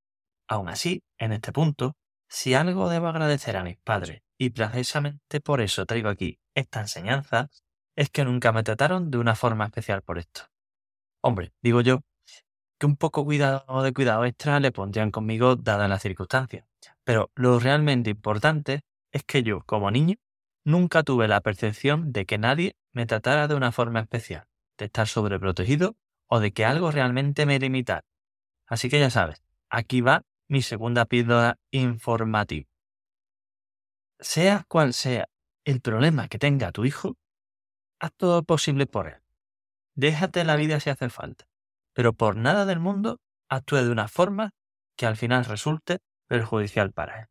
Aún 0.48 0.68
así, 0.68 1.02
en 1.18 1.32
este 1.32 1.52
punto, 1.52 1.96
si 2.28 2.54
algo 2.54 2.88
debo 2.88 3.08
agradecer 3.08 3.56
a 3.56 3.64
mis 3.64 3.78
padres, 3.78 4.22
y 4.38 4.50
precisamente 4.50 5.40
por 5.40 5.60
eso 5.60 5.86
traigo 5.86 6.08
aquí 6.08 6.38
esta 6.54 6.80
enseñanza, 6.80 7.48
es 7.96 8.10
que 8.10 8.24
nunca 8.24 8.52
me 8.52 8.62
trataron 8.62 9.10
de 9.10 9.18
una 9.18 9.34
forma 9.34 9.64
especial 9.64 10.02
por 10.02 10.18
esto. 10.18 10.42
Hombre, 11.22 11.52
digo 11.62 11.80
yo, 11.80 12.00
que 12.78 12.86
un 12.86 12.96
poco 12.96 13.24
cuidado 13.24 13.82
de 13.82 13.92
cuidado 13.92 14.24
extra 14.24 14.60
le 14.60 14.70
pondrían 14.70 15.10
conmigo 15.10 15.56
dadas 15.56 15.88
las 15.88 16.02
circunstancias. 16.02 16.66
Pero 17.04 17.30
lo 17.34 17.58
realmente 17.58 18.10
importante 18.10 18.82
es 19.12 19.24
que 19.24 19.42
yo, 19.42 19.62
como 19.62 19.90
niño, 19.90 20.16
nunca 20.64 21.02
tuve 21.02 21.28
la 21.28 21.40
percepción 21.40 22.12
de 22.12 22.26
que 22.26 22.38
nadie 22.38 22.76
me 22.92 23.06
tratara 23.06 23.48
de 23.48 23.54
una 23.54 23.72
forma 23.72 24.00
especial, 24.00 24.46
de 24.76 24.86
estar 24.86 25.08
sobreprotegido 25.08 25.96
o 26.26 26.40
de 26.40 26.52
que 26.52 26.64
algo 26.64 26.90
realmente 26.90 27.46
me 27.46 27.58
limitara. 27.58 28.04
Así 28.66 28.88
que 28.90 28.98
ya 28.98 29.10
sabes, 29.10 29.42
aquí 29.70 30.00
va 30.00 30.24
mi 30.48 30.62
segunda 30.62 31.04
píldora 31.04 31.58
informativa. 31.70 32.68
Sea 34.18 34.64
cual 34.68 34.94
sea 34.94 35.28
el 35.64 35.80
problema 35.80 36.28
que 36.28 36.38
tenga 36.38 36.72
tu 36.72 36.84
hijo, 36.84 37.16
haz 38.00 38.12
todo 38.16 38.36
lo 38.36 38.42
posible 38.44 38.86
por 38.86 39.08
él. 39.08 39.22
Déjate 39.94 40.44
la 40.44 40.56
vida 40.56 40.80
si 40.80 40.90
hace 40.90 41.08
falta, 41.08 41.46
pero 41.92 42.12
por 42.12 42.36
nada 42.36 42.66
del 42.66 42.80
mundo 42.80 43.20
actúe 43.48 43.76
de 43.76 43.90
una 43.90 44.08
forma 44.08 44.52
que 44.96 45.06
al 45.06 45.16
final 45.16 45.44
resulte 45.44 45.98
perjudicial 46.26 46.92
para 46.92 47.22
él. 47.22 47.26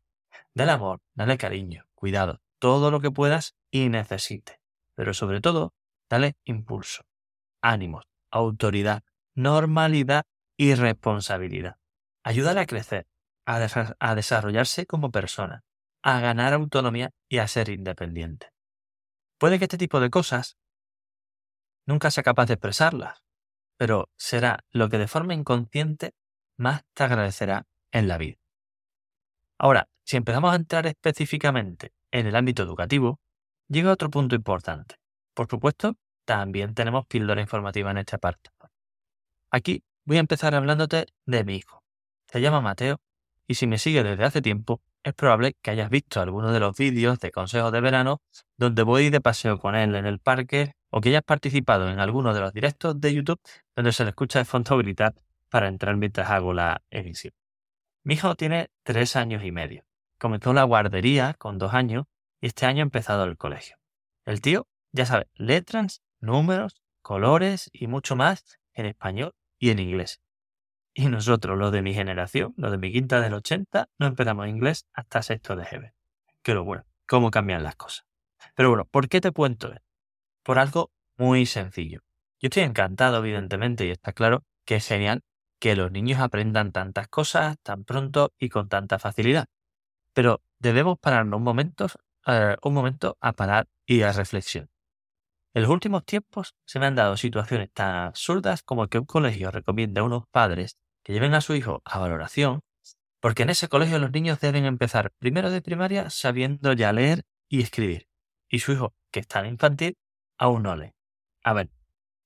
Dale 0.54 0.72
amor, 0.72 1.00
dale 1.14 1.38
cariño, 1.38 1.86
cuidado, 1.94 2.40
todo 2.58 2.90
lo 2.90 3.00
que 3.00 3.10
puedas 3.10 3.54
y 3.70 3.88
necesite, 3.88 4.60
pero 4.94 5.14
sobre 5.14 5.40
todo, 5.40 5.74
dale 6.08 6.36
impulso, 6.44 7.04
ánimos, 7.60 8.04
autoridad, 8.30 9.02
normalidad 9.34 10.24
y 10.56 10.74
responsabilidad. 10.74 11.76
Ayúdale 12.26 12.58
a 12.58 12.66
crecer, 12.66 13.06
a, 13.46 14.14
desarrollarse 14.16 14.84
como 14.84 15.12
persona, 15.12 15.62
a 16.02 16.18
ganar 16.18 16.54
autonomía 16.54 17.12
y 17.28 17.38
a 17.38 17.46
ser 17.46 17.68
independiente. 17.68 18.48
Puede 19.38 19.60
que 19.60 19.66
este 19.66 19.78
tipo 19.78 20.00
de 20.00 20.10
cosas 20.10 20.58
nunca 21.86 22.10
sea 22.10 22.24
capaz 22.24 22.46
de 22.46 22.54
expresarlas, 22.54 23.22
pero 23.76 24.10
será 24.16 24.64
lo 24.72 24.88
que 24.88 24.98
de 24.98 25.06
forma 25.06 25.34
inconsciente 25.34 26.16
más 26.58 26.82
te 26.94 27.04
agradecerá 27.04 27.68
en 27.92 28.08
la 28.08 28.18
vida. 28.18 28.38
Ahora, 29.56 29.88
si 30.04 30.16
empezamos 30.16 30.52
a 30.52 30.56
entrar 30.56 30.88
específicamente 30.88 31.92
en 32.10 32.26
el 32.26 32.34
ámbito 32.34 32.64
educativo, 32.64 33.20
llega 33.68 33.92
otro 33.92 34.10
punto 34.10 34.34
importante. 34.34 34.96
Por 35.32 35.46
supuesto, 35.48 35.94
también 36.24 36.74
tenemos 36.74 37.06
píldora 37.06 37.40
informativa 37.40 37.92
en 37.92 37.98
esta 37.98 38.18
parte. 38.18 38.50
Aquí 39.52 39.84
voy 40.04 40.16
a 40.16 40.20
empezar 40.20 40.56
hablándote 40.56 41.06
de 41.24 41.44
mi 41.44 41.54
hijo, 41.54 41.85
se 42.30 42.40
llama 42.40 42.60
Mateo 42.60 42.98
y 43.46 43.54
si 43.54 43.66
me 43.66 43.78
sigue 43.78 44.02
desde 44.02 44.24
hace 44.24 44.42
tiempo, 44.42 44.80
es 45.02 45.14
probable 45.14 45.54
que 45.62 45.70
hayas 45.70 45.88
visto 45.88 46.20
algunos 46.20 46.52
de 46.52 46.60
los 46.60 46.76
vídeos 46.76 47.20
de 47.20 47.30
consejos 47.30 47.70
de 47.70 47.80
verano 47.80 48.20
donde 48.56 48.82
voy 48.82 49.10
de 49.10 49.20
paseo 49.20 49.58
con 49.58 49.76
él 49.76 49.94
en 49.94 50.04
el 50.06 50.18
parque 50.18 50.72
o 50.90 51.00
que 51.00 51.10
hayas 51.10 51.22
participado 51.22 51.88
en 51.88 52.00
alguno 52.00 52.34
de 52.34 52.40
los 52.40 52.52
directos 52.52 53.00
de 53.00 53.14
YouTube 53.14 53.40
donde 53.76 53.92
se 53.92 54.02
le 54.02 54.10
escucha 54.10 54.40
de 54.40 54.44
fondo 54.44 54.76
gritar 54.78 55.14
para 55.48 55.68
entrar 55.68 55.96
mientras 55.96 56.28
hago 56.30 56.52
la 56.52 56.82
emisión. 56.90 57.32
Mi 58.02 58.14
hijo 58.14 58.34
tiene 58.34 58.68
tres 58.82 59.16
años 59.16 59.44
y 59.44 59.52
medio. 59.52 59.84
Comenzó 60.18 60.52
la 60.52 60.64
guardería 60.64 61.34
con 61.34 61.58
dos 61.58 61.72
años 61.74 62.06
y 62.40 62.48
este 62.48 62.66
año 62.66 62.80
ha 62.80 62.82
empezado 62.82 63.24
el 63.24 63.36
colegio. 63.36 63.76
El 64.24 64.40
tío 64.40 64.66
ya 64.92 65.06
sabe 65.06 65.28
letras, 65.34 66.02
números, 66.20 66.82
colores 67.02 67.70
y 67.72 67.86
mucho 67.86 68.16
más 68.16 68.58
en 68.72 68.86
español 68.86 69.34
y 69.58 69.70
en 69.70 69.78
inglés. 69.78 70.20
Y 70.98 71.08
nosotros, 71.08 71.58
los 71.58 71.72
de 71.72 71.82
mi 71.82 71.92
generación, 71.92 72.54
los 72.56 72.70
de 72.70 72.78
mi 72.78 72.90
quinta 72.90 73.20
del 73.20 73.34
80, 73.34 73.90
no 73.98 74.06
empezamos 74.06 74.48
inglés 74.48 74.86
hasta 74.94 75.20
sexto 75.20 75.54
de 75.54 75.64
GB. 75.64 75.92
Que 76.42 76.54
lo 76.54 76.64
bueno, 76.64 76.86
cómo 77.06 77.30
cambian 77.30 77.62
las 77.62 77.76
cosas. 77.76 78.06
Pero 78.54 78.70
bueno, 78.70 78.86
¿por 78.86 79.06
qué 79.10 79.20
te 79.20 79.30
cuento 79.30 79.70
esto? 79.74 79.84
Por 80.42 80.58
algo 80.58 80.90
muy 81.18 81.44
sencillo. 81.44 82.00
Yo 82.40 82.46
estoy 82.46 82.62
encantado, 82.62 83.18
evidentemente, 83.18 83.84
y 83.84 83.90
está 83.90 84.14
claro 84.14 84.44
que 84.64 84.76
es 84.76 84.88
genial 84.88 85.22
que 85.58 85.76
los 85.76 85.92
niños 85.92 86.18
aprendan 86.18 86.72
tantas 86.72 87.08
cosas 87.08 87.58
tan 87.62 87.84
pronto 87.84 88.32
y 88.38 88.48
con 88.48 88.70
tanta 88.70 88.98
facilidad. 88.98 89.48
Pero 90.14 90.40
debemos 90.60 90.98
pararnos 90.98 91.36
un 91.36 91.44
momento, 91.44 91.88
eh, 92.26 92.56
un 92.62 92.72
momento 92.72 93.18
a 93.20 93.34
parar 93.34 93.68
y 93.84 94.00
a 94.00 94.12
reflexión. 94.12 94.70
En 95.52 95.60
los 95.60 95.70
últimos 95.70 96.06
tiempos 96.06 96.54
se 96.64 96.78
me 96.78 96.86
han 96.86 96.94
dado 96.94 97.18
situaciones 97.18 97.70
tan 97.70 97.96
absurdas 97.96 98.62
como 98.62 98.88
que 98.88 98.98
un 98.98 99.04
colegio 99.04 99.50
recomienda 99.50 100.00
a 100.00 100.04
unos 100.04 100.26
padres 100.28 100.78
que 101.06 101.12
lleven 101.12 101.34
a 101.34 101.40
su 101.40 101.54
hijo 101.54 101.82
a 101.84 102.00
valoración, 102.00 102.64
porque 103.20 103.44
en 103.44 103.50
ese 103.50 103.68
colegio 103.68 104.00
los 104.00 104.10
niños 104.10 104.40
deben 104.40 104.64
empezar 104.64 105.12
primero 105.20 105.52
de 105.52 105.62
primaria 105.62 106.10
sabiendo 106.10 106.72
ya 106.72 106.92
leer 106.92 107.22
y 107.48 107.62
escribir. 107.62 108.08
y 108.48 108.58
su 108.58 108.72
hijo, 108.72 108.92
que 109.12 109.20
está 109.20 109.38
en 109.38 109.46
infantil, 109.46 109.96
aún 110.36 110.64
no 110.64 110.74
lee. 110.74 110.94
A 111.44 111.52
ver, 111.52 111.70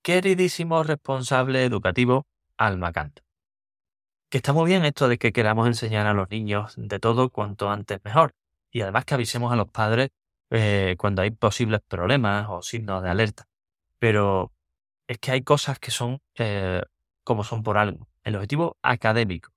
queridísimo 0.00 0.82
responsable 0.82 1.62
educativo 1.62 2.26
Alma 2.56 2.90
Canto. 2.90 3.22
Que 4.30 4.38
está 4.38 4.54
muy 4.54 4.70
bien 4.70 4.86
esto 4.86 5.08
de 5.08 5.18
que 5.18 5.34
queramos 5.34 5.66
enseñar 5.66 6.06
a 6.06 6.14
los 6.14 6.30
niños 6.30 6.72
de 6.78 6.98
todo 6.98 7.28
cuanto 7.28 7.68
antes 7.68 8.00
mejor. 8.02 8.32
Y 8.70 8.80
además 8.80 9.04
que 9.04 9.12
avisemos 9.12 9.52
a 9.52 9.56
los 9.56 9.68
padres 9.68 10.08
eh, 10.48 10.94
cuando 10.98 11.20
hay 11.20 11.32
posibles 11.32 11.82
problemas 11.86 12.46
o 12.48 12.62
signos 12.62 13.02
de 13.02 13.10
alerta. 13.10 13.46
Pero 13.98 14.54
es 15.06 15.18
que 15.18 15.32
hay 15.32 15.42
cosas 15.42 15.78
que 15.78 15.90
son 15.90 16.22
eh, 16.36 16.80
como 17.24 17.44
son 17.44 17.62
por 17.62 17.76
algo. 17.76 18.09
El 18.22 18.36
objetivo 18.36 18.76
académico 18.82 19.52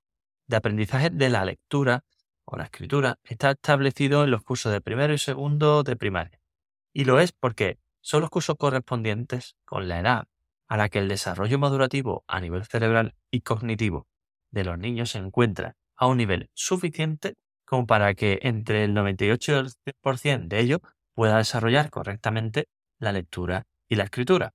de 0.48 0.58
aprendizaje 0.58 1.10
de 1.10 1.30
la 1.30 1.46
lectura 1.46 2.04
o 2.46 2.58
la 2.58 2.66
escritura 2.66 3.20
está 3.24 3.52
establecido 3.52 4.24
en 4.24 4.32
los 4.32 4.44
cursos 4.44 4.72
de 4.72 4.82
primero 4.82 5.14
y 5.14 5.18
segundo 5.18 5.84
de 5.84 5.96
primaria. 5.96 6.40
Y 6.94 7.06
lo 7.06 7.20
es 7.20 7.32
porque 7.32 7.80
son 8.02 8.22
los 8.22 8.30
cursos 8.30 8.56
correspondientes 8.58 9.56
con 9.66 9.88
la 9.88 10.00
edad 10.00 10.28
a 10.68 10.78
la 10.78 10.90
que 10.90 11.00
el 11.00 11.08
desarrollo 11.08 11.60
madurativo 11.60 12.24
a 12.28 12.40
nivel 12.40 12.66
cerebral 12.66 13.16
y 13.32 13.42
cognitivo 13.42 14.08
de 14.52 14.64
los 14.64 14.78
niños 14.78 15.12
se 15.12 15.20
encuentra 15.20 15.76
a 15.96 16.08
un 16.08 16.18
nivel 16.18 16.50
suficiente 16.54 17.36
como 17.66 17.86
para 17.88 18.14
que 18.14 18.40
entre 18.44 18.84
el 18.84 18.94
98 18.94 19.52
y 19.52 19.56
el 19.56 19.70
100% 20.04 20.48
de 20.48 20.60
ellos 20.60 20.80
pueda 21.14 21.38
desarrollar 21.38 21.90
correctamente 21.90 22.68
la 23.00 23.12
lectura 23.12 23.68
y 23.88 23.96
la 23.96 24.06
escritura. 24.06 24.54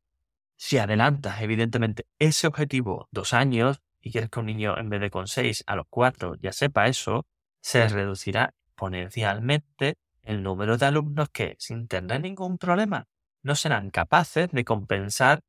Si 0.56 0.78
adelantas, 0.78 1.40
evidentemente, 1.40 2.06
ese 2.18 2.46
objetivo 2.46 3.08
dos 3.12 3.32
años 3.32 3.80
y 4.00 4.12
quieres 4.12 4.30
que 4.30 4.40
un 4.40 4.46
niño 4.46 4.78
en 4.78 4.88
vez 4.88 5.00
de 5.00 5.10
con 5.10 5.26
seis 5.26 5.64
a 5.66 5.76
los 5.76 5.86
cuatro 5.88 6.34
ya 6.36 6.52
sepa 6.52 6.86
eso, 6.86 7.26
se 7.60 7.88
reducirá 7.88 8.54
exponencialmente 8.66 9.96
el 10.22 10.42
número 10.42 10.76
de 10.76 10.86
alumnos 10.86 11.30
que, 11.30 11.56
sin 11.58 11.88
tener 11.88 12.20
ningún 12.20 12.58
problema, 12.58 13.06
no 13.42 13.54
serán 13.54 13.90
capaces 13.90 14.50
de 14.50 14.64
compensar, 14.64 15.40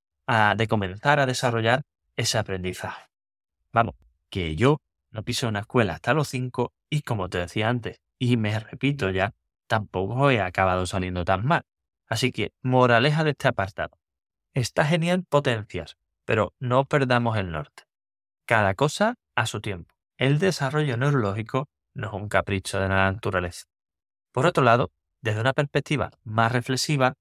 de 0.56 0.68
comenzar 0.68 1.20
a 1.20 1.25
desarrollar 1.25 1.84
ese 2.15 2.38
aprendizaje. 2.38 3.10
Vamos, 3.72 3.96
que 4.29 4.56
yo 4.56 4.77
no 5.12 5.24
piso 5.24 5.48
una 5.48 5.60
escuela 5.60 5.94
hasta 5.94 6.13
los 6.13 6.27
cinco 6.27 6.74
y 6.89 7.01
como 7.01 7.29
te 7.29 7.39
decía 7.39 7.70
antes, 7.70 8.01
y 8.18 8.38
me 8.38 8.60
repito 8.60 9.10
ya, 9.10 9.34
tampoco 9.68 10.29
he 10.32 10.41
acabado 10.41 10.86
saliendo 10.86 11.25
tan 11.25 11.46
mal. 11.46 11.63
Así 12.08 12.32
que, 12.32 12.53
moraleja 12.62 13.24
de 13.24 13.32
este 13.32 13.48
apartado. 13.48 13.98
Está 14.53 14.86
genial 14.86 15.24
potencias, 15.24 15.98
pero 16.25 16.53
no 16.60 16.86
perdamos 16.86 17.38
el 17.38 17.51
norte. 17.51 17.84
Cada 18.50 18.74
cosa 18.74 19.13
a 19.36 19.46
su 19.46 19.62
tiempo. 19.62 19.94
El 20.18 20.39
desarrollo 20.39 20.98
neurológico 20.98 21.70
no 21.94 22.08
es 22.08 22.13
un 22.13 22.29
capricho 22.29 22.79
de 22.79 22.89
la 22.89 23.12
naturaleza. 23.12 23.65
Por 24.32 24.48
otro 24.48 24.63
lado, 24.63 24.89
desde 25.22 25.41
una 25.41 25.53
perspectiva 25.53 26.10
más 26.24 26.51
reflexiva, 26.51 27.13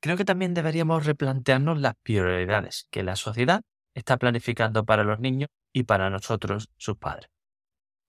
creo 0.00 0.16
que 0.16 0.24
también 0.24 0.54
deberíamos 0.54 1.04
replantearnos 1.04 1.78
las 1.82 1.96
prioridades 2.02 2.86
que 2.90 3.02
la 3.02 3.16
sociedad 3.16 3.60
está 3.92 4.16
planificando 4.16 4.86
para 4.86 5.04
los 5.04 5.20
niños 5.20 5.50
y 5.70 5.82
para 5.82 6.08
nosotros, 6.08 6.70
sus 6.78 6.96
padres. 6.96 7.28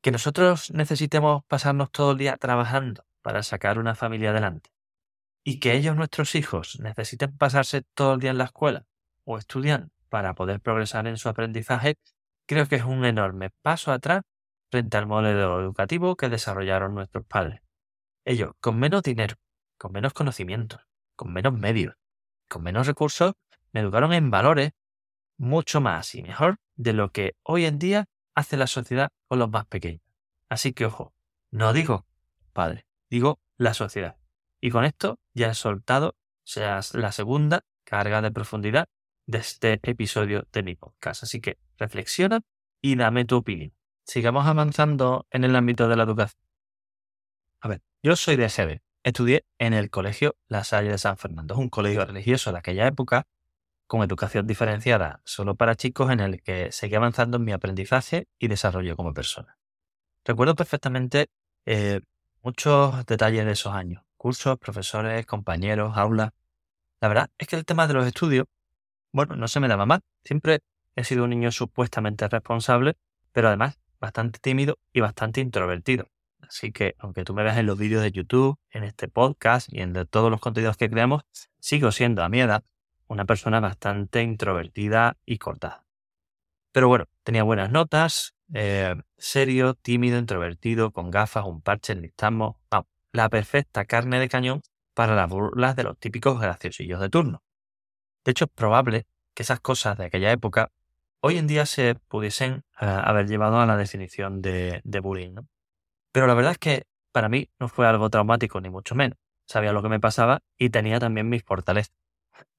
Que 0.01 0.11
nosotros 0.11 0.71
necesitemos 0.71 1.43
pasarnos 1.49 1.91
todo 1.91 2.13
el 2.13 2.19
día 2.19 2.37
trabajando 2.37 3.03
para 3.21 3.43
sacar 3.43 3.79
una 3.79 3.95
familia 3.95 4.29
adelante 4.29 4.69
y 5.43 5.59
que 5.59 5.73
ellos, 5.75 5.97
nuestros 5.97 6.35
hijos, 6.35 6.79
necesiten 6.79 7.35
pasarse 7.37 7.81
todo 7.81 8.13
el 8.13 8.21
día 8.21 8.31
en 8.31 8.37
la 8.37 8.45
escuela 8.45 8.85
o 9.25 9.37
estudiando 9.37 9.89
para 10.07 10.35
poder 10.35 10.61
progresar 10.61 11.05
en 11.07 11.17
su 11.17 11.27
aprendizaje, 11.27 11.97
creo 12.47 12.67
que 12.67 12.75
es 12.75 12.83
un 12.83 13.05
enorme 13.05 13.49
paso 13.61 13.91
atrás 13.91 14.23
frente 14.69 14.97
al 14.97 15.07
modelo 15.07 15.59
educativo 15.61 16.15
que 16.15 16.29
desarrollaron 16.29 16.95
nuestros 16.95 17.25
padres. 17.25 17.61
Ellos, 18.25 18.53
con 18.59 18.79
menos 18.79 19.03
dinero, 19.03 19.35
con 19.77 19.91
menos 19.91 20.13
conocimientos, 20.13 20.81
con 21.15 21.33
menos 21.33 21.53
medios, 21.53 21.95
con 22.47 22.63
menos 22.63 22.87
recursos, 22.87 23.33
me 23.73 23.81
educaron 23.81 24.13
en 24.13 24.31
valores 24.31 24.71
mucho 25.37 25.81
más 25.81 26.13
y 26.15 26.23
mejor 26.23 26.57
de 26.75 26.93
lo 26.93 27.11
que 27.11 27.35
hoy 27.43 27.65
en 27.65 27.79
día 27.79 28.05
hace 28.35 28.57
la 28.57 28.67
sociedad 28.67 29.09
con 29.27 29.39
los 29.39 29.49
más 29.49 29.65
pequeños. 29.65 30.01
Así 30.49 30.73
que 30.73 30.85
ojo, 30.85 31.13
no 31.49 31.73
digo 31.73 32.05
padre, 32.53 32.85
digo 33.09 33.39
la 33.57 33.73
sociedad. 33.73 34.17
Y 34.59 34.69
con 34.69 34.85
esto 34.85 35.19
ya 35.33 35.49
he 35.49 35.55
soltado 35.55 36.15
la 36.55 37.11
segunda 37.11 37.61
carga 37.83 38.21
de 38.21 38.31
profundidad 38.31 38.87
de 39.31 39.37
este 39.39 39.79
episodio 39.83 40.45
de 40.51 40.61
mi 40.61 40.75
podcast. 40.75 41.23
Así 41.23 41.39
que 41.39 41.57
reflexiona 41.77 42.41
y 42.81 42.95
dame 42.95 43.25
tu 43.25 43.37
opinión. 43.37 43.73
Sigamos 44.05 44.45
avanzando 44.45 45.25
en 45.31 45.45
el 45.45 45.55
ámbito 45.55 45.87
de 45.87 45.95
la 45.95 46.03
educación. 46.03 46.41
A 47.61 47.69
ver, 47.69 47.81
yo 48.03 48.15
soy 48.15 48.35
de 48.35 48.49
SB. 48.49 48.81
Estudié 49.03 49.45
en 49.57 49.73
el 49.73 49.89
colegio 49.89 50.35
La 50.47 50.63
Salle 50.63 50.89
de 50.89 50.97
San 50.97 51.17
Fernando. 51.17 51.53
Es 51.53 51.59
un 51.59 51.69
colegio 51.69 52.05
religioso 52.05 52.51
de 52.51 52.59
aquella 52.59 52.87
época 52.87 53.25
con 53.87 54.03
educación 54.03 54.47
diferenciada 54.47 55.21
solo 55.23 55.55
para 55.55 55.75
chicos 55.75 56.11
en 56.11 56.19
el 56.19 56.41
que 56.41 56.71
seguí 56.71 56.95
avanzando 56.95 57.37
en 57.37 57.45
mi 57.45 57.51
aprendizaje 57.51 58.27
y 58.37 58.47
desarrollo 58.47 58.95
como 58.95 59.13
persona. 59.13 59.57
Recuerdo 60.25 60.55
perfectamente 60.55 61.29
eh, 61.65 62.01
muchos 62.41 63.05
detalles 63.05 63.45
de 63.45 63.51
esos 63.51 63.73
años. 63.73 64.03
Cursos, 64.17 64.57
profesores, 64.59 65.25
compañeros, 65.25 65.97
aulas. 65.97 66.31
La 66.99 67.07
verdad 67.07 67.29
es 67.37 67.47
que 67.47 67.55
el 67.55 67.65
tema 67.65 67.87
de 67.87 67.93
los 67.93 68.05
estudios, 68.05 68.45
bueno, 69.11 69.35
no 69.35 69.47
se 69.47 69.59
me 69.59 69.67
daba 69.67 69.85
mal. 69.85 70.01
Siempre 70.23 70.59
he 70.95 71.03
sido 71.03 71.23
un 71.23 71.31
niño 71.31 71.51
supuestamente 71.51 72.27
responsable, 72.27 72.95
pero 73.31 73.47
además 73.47 73.79
bastante 73.99 74.39
tímido 74.39 74.79
y 74.91 74.99
bastante 74.99 75.41
introvertido. 75.41 76.07
Así 76.41 76.71
que, 76.71 76.95
aunque 76.97 77.23
tú 77.23 77.33
me 77.33 77.43
veas 77.43 77.57
en 77.57 77.65
los 77.65 77.77
vídeos 77.77 78.01
de 78.01 78.11
YouTube, 78.11 78.57
en 78.71 78.83
este 78.83 79.07
podcast 79.07 79.71
y 79.71 79.81
en 79.81 79.93
todos 80.07 80.31
los 80.31 80.41
contenidos 80.41 80.75
que 80.75 80.89
creamos, 80.89 81.23
sigo 81.59 81.91
siendo 81.91 82.23
a 82.23 82.29
mi 82.29 82.41
edad 82.41 82.63
una 83.07 83.25
persona 83.25 83.59
bastante 83.59 84.21
introvertida 84.21 85.17
y 85.25 85.37
cortada. 85.37 85.85
Pero 86.71 86.87
bueno, 86.87 87.05
tenía 87.23 87.43
buenas 87.43 87.69
notas, 87.69 88.35
eh, 88.53 88.95
serio, 89.17 89.75
tímido, 89.75 90.17
introvertido, 90.17 90.91
con 90.91 91.11
gafas, 91.11 91.45
un 91.45 91.61
parche, 91.61 91.95
vamos, 92.17 92.55
la 93.11 93.29
perfecta 93.29 93.85
carne 93.85 94.19
de 94.19 94.29
cañón 94.29 94.61
para 94.93 95.15
las 95.15 95.29
burlas 95.29 95.75
de 95.75 95.83
los 95.83 95.97
típicos 95.99 96.39
graciosillos 96.39 96.99
de 96.99 97.09
turno. 97.09 97.43
De 98.25 98.31
hecho, 98.31 98.45
es 98.45 98.51
probable 98.51 99.07
que 99.33 99.43
esas 99.43 99.59
cosas 99.59 99.97
de 99.97 100.05
aquella 100.05 100.31
época 100.31 100.71
hoy 101.21 101.37
en 101.37 101.47
día 101.47 101.65
se 101.65 101.95
pudiesen 101.95 102.63
eh, 102.79 102.85
haber 102.85 103.27
llevado 103.27 103.59
a 103.59 103.65
la 103.65 103.77
definición 103.77 104.41
de, 104.41 104.81
bullying. 105.01 105.35
Pero 106.11 106.27
la 106.27 106.33
verdad 106.33 106.53
es 106.53 106.57
que 106.57 106.83
para 107.11 107.29
mí 107.29 107.49
no 107.59 107.67
fue 107.67 107.87
algo 107.87 108.09
traumático, 108.09 108.59
ni 108.59 108.69
mucho 108.69 108.95
menos. 108.95 109.17
Sabía 109.45 109.73
lo 109.73 109.81
que 109.81 109.89
me 109.89 109.99
pasaba 109.99 110.41
y 110.57 110.69
tenía 110.69 110.99
también 110.99 111.29
mis 111.29 111.43
fortalezas. 111.43 111.93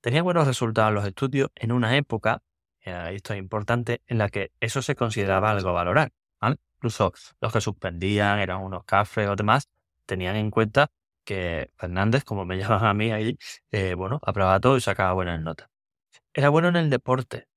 Tenía 0.00 0.22
buenos 0.22 0.46
resultados 0.46 0.90
en 0.90 0.94
los 0.94 1.06
estudios 1.06 1.50
en 1.54 1.72
una 1.72 1.96
época, 1.96 2.42
eh, 2.84 3.12
esto 3.14 3.34
es 3.34 3.38
importante, 3.38 4.02
en 4.06 4.18
la 4.18 4.28
que 4.28 4.52
eso 4.60 4.82
se 4.82 4.94
consideraba 4.94 5.50
algo 5.50 5.72
valorar. 5.72 6.12
Incluso 6.76 7.12
los 7.40 7.52
que 7.52 7.60
suspendían 7.60 8.40
eran 8.40 8.60
unos 8.60 8.82
cafres 8.84 9.28
o 9.28 9.36
demás, 9.36 9.68
tenían 10.04 10.34
en 10.34 10.50
cuenta 10.50 10.90
que 11.24 11.70
Fernández, 11.76 12.24
como 12.24 12.44
me 12.44 12.58
llaman 12.58 12.84
a 12.84 12.94
mí 12.94 13.12
ahí, 13.12 13.38
eh, 13.70 13.94
bueno, 13.94 14.20
aprobaba 14.22 14.60
todo 14.60 14.76
y 14.76 14.80
sacaba 14.80 15.12
buenas 15.14 15.40
notas. 15.40 15.68
Era 16.34 16.48
bueno 16.50 16.68
en 16.68 16.76
el 16.76 16.90
deporte, 16.90 17.48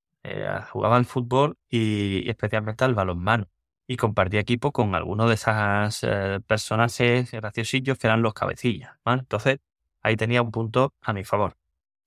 jugaba 0.71 0.97
al 0.97 1.05
fútbol 1.05 1.57
y, 1.69 2.29
especialmente 2.29 2.83
al 2.83 2.95
balonmano. 2.95 3.47
Y 3.87 3.97
compartía 3.97 4.39
equipo 4.39 4.71
con 4.71 4.95
algunos 4.95 5.27
de 5.27 5.35
esas 5.35 5.99
eh, 6.03 6.39
personajes 6.47 7.31
graciosillos 7.31 7.97
que 7.99 8.07
eran 8.07 8.21
los 8.23 8.33
cabecillas. 8.33 8.91
Entonces, 9.05 9.59
ahí 10.01 10.15
tenía 10.17 10.41
un 10.41 10.51
punto 10.51 10.93
a 11.01 11.13
mi 11.13 11.23
favor. 11.23 11.55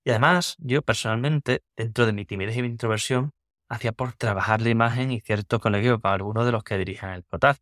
Y 0.05 0.11
además, 0.11 0.55
yo 0.59 0.81
personalmente, 0.81 1.63
dentro 1.77 2.05
de 2.05 2.13
mi 2.13 2.25
timidez 2.25 2.57
y 2.57 2.61
mi 2.63 2.69
introversión, 2.69 3.31
hacía 3.69 3.91
por 3.93 4.13
trabajar 4.13 4.61
la 4.61 4.69
imagen 4.69 5.11
y 5.11 5.21
cierto 5.21 5.59
colegio 5.59 5.99
para 5.99 6.15
algunos 6.15 6.45
de 6.45 6.51
los 6.51 6.63
que 6.63 6.77
dirigen 6.77 7.11
el 7.11 7.23
POTAF. 7.23 7.59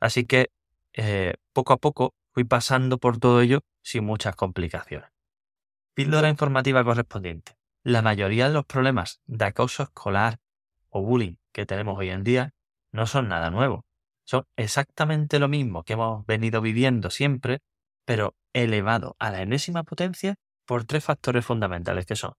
Así 0.00 0.26
que, 0.26 0.50
eh, 0.94 1.34
poco 1.52 1.74
a 1.74 1.78
poco, 1.78 2.14
fui 2.32 2.44
pasando 2.44 2.98
por 2.98 3.18
todo 3.18 3.40
ello 3.40 3.60
sin 3.82 4.04
muchas 4.04 4.34
complicaciones. 4.36 5.10
Píldora 5.94 6.28
informativa 6.28 6.82
correspondiente. 6.84 7.56
La 7.84 8.02
mayoría 8.02 8.48
de 8.48 8.54
los 8.54 8.64
problemas 8.64 9.20
de 9.26 9.44
acoso 9.44 9.82
escolar 9.82 10.38
o 10.88 11.02
bullying 11.02 11.36
que 11.52 11.66
tenemos 11.66 11.98
hoy 11.98 12.10
en 12.10 12.24
día 12.24 12.54
no 12.92 13.06
son 13.06 13.28
nada 13.28 13.50
nuevo. 13.50 13.84
Son 14.24 14.46
exactamente 14.56 15.38
lo 15.38 15.48
mismo 15.48 15.82
que 15.82 15.94
hemos 15.94 16.24
venido 16.26 16.60
viviendo 16.60 17.10
siempre, 17.10 17.60
pero 18.04 18.36
elevado 18.52 19.16
a 19.18 19.30
la 19.30 19.42
enésima 19.42 19.82
potencia 19.82 20.36
por 20.64 20.84
tres 20.84 21.04
factores 21.04 21.44
fundamentales 21.44 22.06
que 22.06 22.16
son 22.16 22.34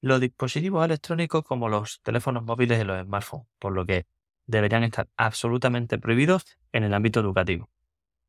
los 0.00 0.20
dispositivos 0.20 0.84
electrónicos 0.84 1.44
como 1.44 1.68
los 1.68 2.00
teléfonos 2.02 2.44
móviles 2.44 2.80
y 2.80 2.84
los 2.84 3.02
smartphones, 3.04 3.46
por 3.58 3.72
lo 3.72 3.86
que 3.86 4.06
deberían 4.46 4.84
estar 4.84 5.08
absolutamente 5.16 5.98
prohibidos 5.98 6.44
en 6.72 6.84
el 6.84 6.92
ámbito 6.92 7.20
educativo. 7.20 7.70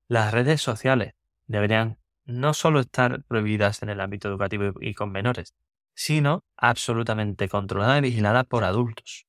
Las 0.08 0.32
redes 0.34 0.62
sociales 0.62 1.14
deberían 1.48 1.98
no 2.26 2.54
solo 2.54 2.80
estar 2.80 3.24
prohibidas 3.24 3.82
en 3.82 3.90
el 3.90 4.02
ámbito 4.02 4.28
educativo 4.28 4.74
y 4.80 4.94
con 4.94 5.12
menores, 5.12 5.54
sino 5.96 6.44
absolutamente 6.58 7.50
controlada 7.50 7.98
y 7.98 8.02
vigilada 8.02 8.44
por 8.44 8.64
adultos. 8.64 9.26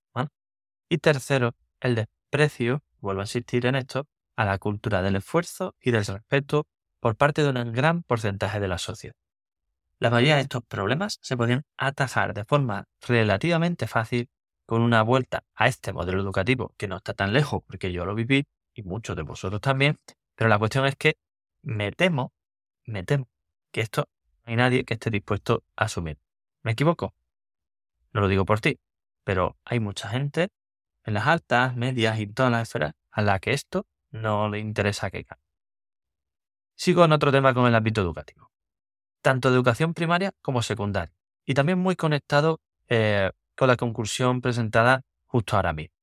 Y 0.89 0.99
tercero, 0.99 1.57
el 1.81 1.97
desprecio, 1.97 2.83
vuelvo 3.01 3.21
a 3.21 3.25
insistir 3.25 3.67
en 3.67 3.75
esto, 3.75 4.07
a 4.37 4.45
la 4.45 4.59
cultura 4.59 5.03
del 5.03 5.17
esfuerzo 5.17 5.75
y 5.81 5.91
del 5.91 6.07
respeto 6.07 6.69
por 7.01 7.17
parte 7.17 7.43
de 7.43 7.49
un 7.49 7.73
gran 7.73 8.03
porcentaje 8.05 8.61
de 8.61 8.69
la 8.69 8.79
sociedad. 8.79 9.17
La 9.99 10.11
mayoría 10.11 10.37
de 10.37 10.43
estos 10.43 10.63
problemas 10.63 11.19
se 11.23 11.37
podían 11.37 11.65
atajar 11.77 12.35
de 12.35 12.45
forma 12.45 12.85
relativamente 13.01 13.87
fácil 13.89 14.29
con 14.65 14.83
una 14.83 15.03
vuelta 15.03 15.43
a 15.55 15.67
este 15.67 15.93
modelo 15.93 16.21
educativo 16.21 16.75
que 16.77 16.87
no 16.87 16.99
está 16.99 17.15
tan 17.15 17.33
lejos 17.33 17.63
porque 17.67 17.91
yo 17.91 18.05
lo 18.05 18.15
viví 18.15 18.47
y 18.75 18.83
muchos 18.83 19.17
de 19.17 19.23
vosotros 19.23 19.61
también, 19.61 19.99
pero 20.37 20.49
la 20.49 20.59
cuestión 20.59 20.87
es 20.87 20.95
que 20.97 21.19
me 21.63 21.91
temo, 21.91 22.33
me 22.85 23.03
temo 23.03 23.29
que 23.73 23.81
esto 23.81 24.09
no 24.45 24.51
hay 24.51 24.57
nadie 24.57 24.85
que 24.85 24.95
esté 24.95 25.11
dispuesto 25.11 25.65
a 25.75 25.87
asumir. 25.87 26.19
¿Me 26.63 26.73
equivoco? 26.73 27.15
No 28.13 28.21
lo 28.21 28.29
digo 28.29 28.45
por 28.45 28.61
ti, 28.61 28.79
pero 29.25 29.57
hay 29.65 29.81
mucha 29.81 30.09
gente 30.09 30.51
en 31.05 31.15
las 31.15 31.27
altas, 31.27 31.75
medias 31.75 32.19
y 32.21 32.27
todas 32.27 32.53
las 32.53 32.63
esferas 32.63 32.95
a 33.11 33.23
la 33.23 33.39
que 33.41 33.53
esto 33.53 33.87
no 34.11 34.49
le 34.49 34.59
interesa 34.59 35.11
que 35.11 35.25
cambie. 35.25 35.45
Sigo 36.77 37.05
en 37.05 37.13
otro 37.13 37.33
tema 37.33 37.55
con 37.55 37.67
el 37.67 37.75
ámbito 37.75 38.03
educativo, 38.03 38.51
tanto 39.23 39.49
educación 39.49 39.95
primaria 39.95 40.33
como 40.43 40.63
secundaria, 40.63 41.15
y 41.45 41.55
también 41.55 41.79
muy 41.79 41.97
conectado 41.97 42.61
eh, 42.89 43.31
con 43.57 43.69
la 43.69 43.77
conclusión 43.77 44.41
presentada 44.41 45.03
justo 45.25 45.57
ahora 45.57 45.73
mismo. 45.73 45.97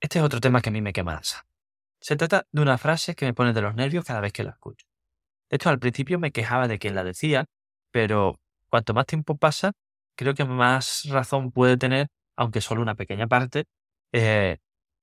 Este 0.00 0.18
es 0.18 0.24
otro 0.24 0.40
tema 0.40 0.60
que 0.60 0.68
a 0.68 0.72
mí 0.72 0.82
me 0.82 0.92
quema 0.92 1.14
la 1.14 1.22
Se 2.06 2.14
trata 2.14 2.46
de 2.52 2.62
una 2.62 2.78
frase 2.78 3.16
que 3.16 3.26
me 3.26 3.34
pone 3.34 3.52
de 3.52 3.60
los 3.60 3.74
nervios 3.74 4.04
cada 4.04 4.20
vez 4.20 4.32
que 4.32 4.44
la 4.44 4.50
escucho. 4.50 4.86
De 5.50 5.56
hecho, 5.56 5.70
al 5.70 5.80
principio 5.80 6.20
me 6.20 6.30
quejaba 6.30 6.68
de 6.68 6.78
quien 6.78 6.94
la 6.94 7.02
decía, 7.02 7.46
pero 7.90 8.38
cuanto 8.70 8.94
más 8.94 9.06
tiempo 9.06 9.36
pasa, 9.36 9.72
creo 10.16 10.32
que 10.34 10.44
más 10.44 11.02
razón 11.10 11.50
puede 11.50 11.76
tener, 11.76 12.06
aunque 12.36 12.60
solo 12.60 12.80
una 12.80 12.94
pequeña 12.94 13.26
parte, 13.26 13.64
eh, 14.12 14.58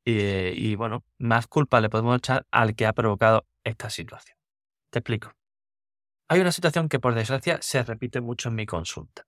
y, 0.05 0.75
bueno, 0.75 1.03
más 1.17 1.47
culpa 1.47 1.81
le 1.81 1.89
podemos 1.89 2.15
echar 2.19 2.45
al 2.51 2.73
que 2.73 2.85
ha 2.85 2.93
provocado 2.93 3.45
esta 3.65 3.89
situación. 3.89 4.37
Te 4.89 4.99
explico. 4.99 5.33
Hay 6.29 6.39
una 6.39 6.53
situación 6.53 6.87
que 6.87 7.01
por 7.01 7.15
desgracia 7.15 7.61
se 7.61 7.83
repite 7.83 8.21
mucho 8.21 8.47
en 8.47 8.55
mi 8.55 8.65
consulta. 8.65 9.27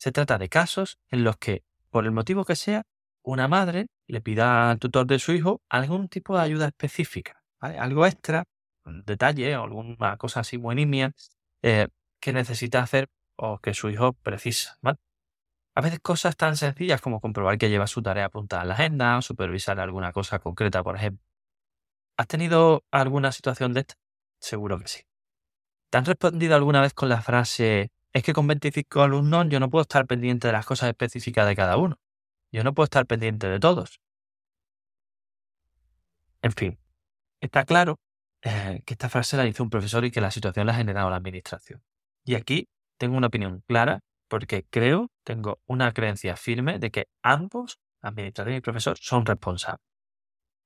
Se 0.00 0.10
trata 0.10 0.36
de 0.36 0.48
casos 0.48 0.98
en 1.10 1.22
los 1.22 1.36
que, 1.36 1.62
por 1.90 2.06
el 2.06 2.10
motivo 2.10 2.44
que 2.44 2.56
sea, 2.56 2.82
una 3.24 3.48
madre 3.48 3.86
le 4.06 4.20
pida 4.20 4.70
al 4.70 4.78
tutor 4.78 5.06
de 5.06 5.18
su 5.18 5.32
hijo 5.32 5.60
algún 5.68 6.08
tipo 6.08 6.36
de 6.36 6.42
ayuda 6.44 6.66
específica, 6.66 7.42
algo 7.60 8.06
extra, 8.06 8.44
un 8.84 9.04
detalle 9.04 9.56
o 9.56 9.64
alguna 9.64 10.16
cosa 10.18 10.40
así 10.40 10.56
buenimia 10.56 11.12
eh, 11.62 11.88
que 12.20 12.32
necesita 12.32 12.82
hacer 12.82 13.08
o 13.36 13.58
que 13.58 13.74
su 13.74 13.90
hijo 13.90 14.12
precisa. 14.14 14.78
A 15.76 15.80
veces 15.80 16.00
cosas 16.00 16.36
tan 16.36 16.56
sencillas 16.56 17.00
como 17.00 17.20
comprobar 17.20 17.58
que 17.58 17.68
lleva 17.70 17.86
su 17.86 18.02
tarea 18.02 18.26
apuntada 18.26 18.62
en 18.62 18.68
la 18.68 18.74
agenda 18.74 19.18
o 19.18 19.22
supervisar 19.22 19.80
alguna 19.80 20.12
cosa 20.12 20.38
concreta, 20.38 20.82
por 20.84 20.96
ejemplo. 20.96 21.24
¿Has 22.16 22.28
tenido 22.28 22.84
alguna 22.92 23.32
situación 23.32 23.72
de 23.72 23.80
esta? 23.80 23.94
Seguro 24.40 24.78
que 24.78 24.88
sí. 24.88 25.02
¿Te 25.90 25.98
han 25.98 26.04
respondido 26.04 26.56
alguna 26.56 26.80
vez 26.82 26.94
con 26.94 27.08
la 27.08 27.22
frase 27.22 27.90
es 28.12 28.22
que 28.22 28.32
con 28.32 28.46
25 28.46 29.02
alumnos 29.02 29.46
yo 29.48 29.60
no 29.60 29.70
puedo 29.70 29.82
estar 29.82 30.06
pendiente 30.06 30.48
de 30.48 30.52
las 30.52 30.66
cosas 30.66 30.90
específicas 30.90 31.46
de 31.46 31.56
cada 31.56 31.76
uno? 31.76 31.96
Yo 32.54 32.62
no 32.62 32.72
puedo 32.72 32.84
estar 32.84 33.04
pendiente 33.04 33.48
de 33.48 33.58
todos. 33.58 34.00
En 36.40 36.52
fin, 36.52 36.78
está 37.40 37.64
claro 37.64 37.98
eh, 38.42 38.80
que 38.86 38.94
esta 38.94 39.08
frase 39.08 39.36
la 39.36 39.44
hizo 39.44 39.64
un 39.64 39.70
profesor 39.70 40.04
y 40.04 40.12
que 40.12 40.20
la 40.20 40.30
situación 40.30 40.68
la 40.68 40.72
ha 40.72 40.76
generado 40.76 41.10
la 41.10 41.16
administración. 41.16 41.82
Y 42.24 42.36
aquí 42.36 42.68
tengo 42.96 43.16
una 43.16 43.26
opinión 43.26 43.64
clara 43.66 44.04
porque 44.28 44.64
creo, 44.70 45.10
tengo 45.24 45.58
una 45.66 45.90
creencia 45.92 46.36
firme 46.36 46.78
de 46.78 46.92
que 46.92 47.08
ambos, 47.24 47.80
administración 48.02 48.54
y 48.54 48.60
profesor, 48.60 48.98
son 49.00 49.26
responsables. 49.26 49.84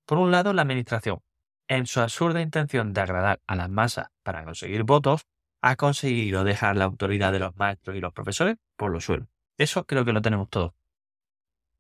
Por 0.05 0.19
un 0.19 0.31
lado, 0.31 0.53
la 0.53 0.63
administración, 0.63 1.21
en 1.69 1.87
su 1.87 2.03
absurda 2.03 2.43
intención 2.43 2.93
de 2.93 3.01
agradar 3.01 3.41
a 3.47 3.57
las 3.57 3.71
masas 3.71 4.09
para 4.23 4.45
conseguir 4.45 4.83
votos, 4.83 5.23
ha 5.63 5.77
conseguido 5.77 6.45
dejar 6.45 6.77
la 6.77 6.85
autoridad 6.85 7.33
de 7.33 7.39
los 7.39 7.57
maestros 7.57 7.97
y 7.97 8.01
los 8.01 8.13
profesores 8.13 8.57
por 8.77 8.91
los 8.91 9.07
suelos. 9.07 9.29
Eso 9.57 9.87
creo 9.87 10.05
que 10.05 10.13
lo 10.13 10.21
tenemos 10.21 10.51
todos 10.51 10.78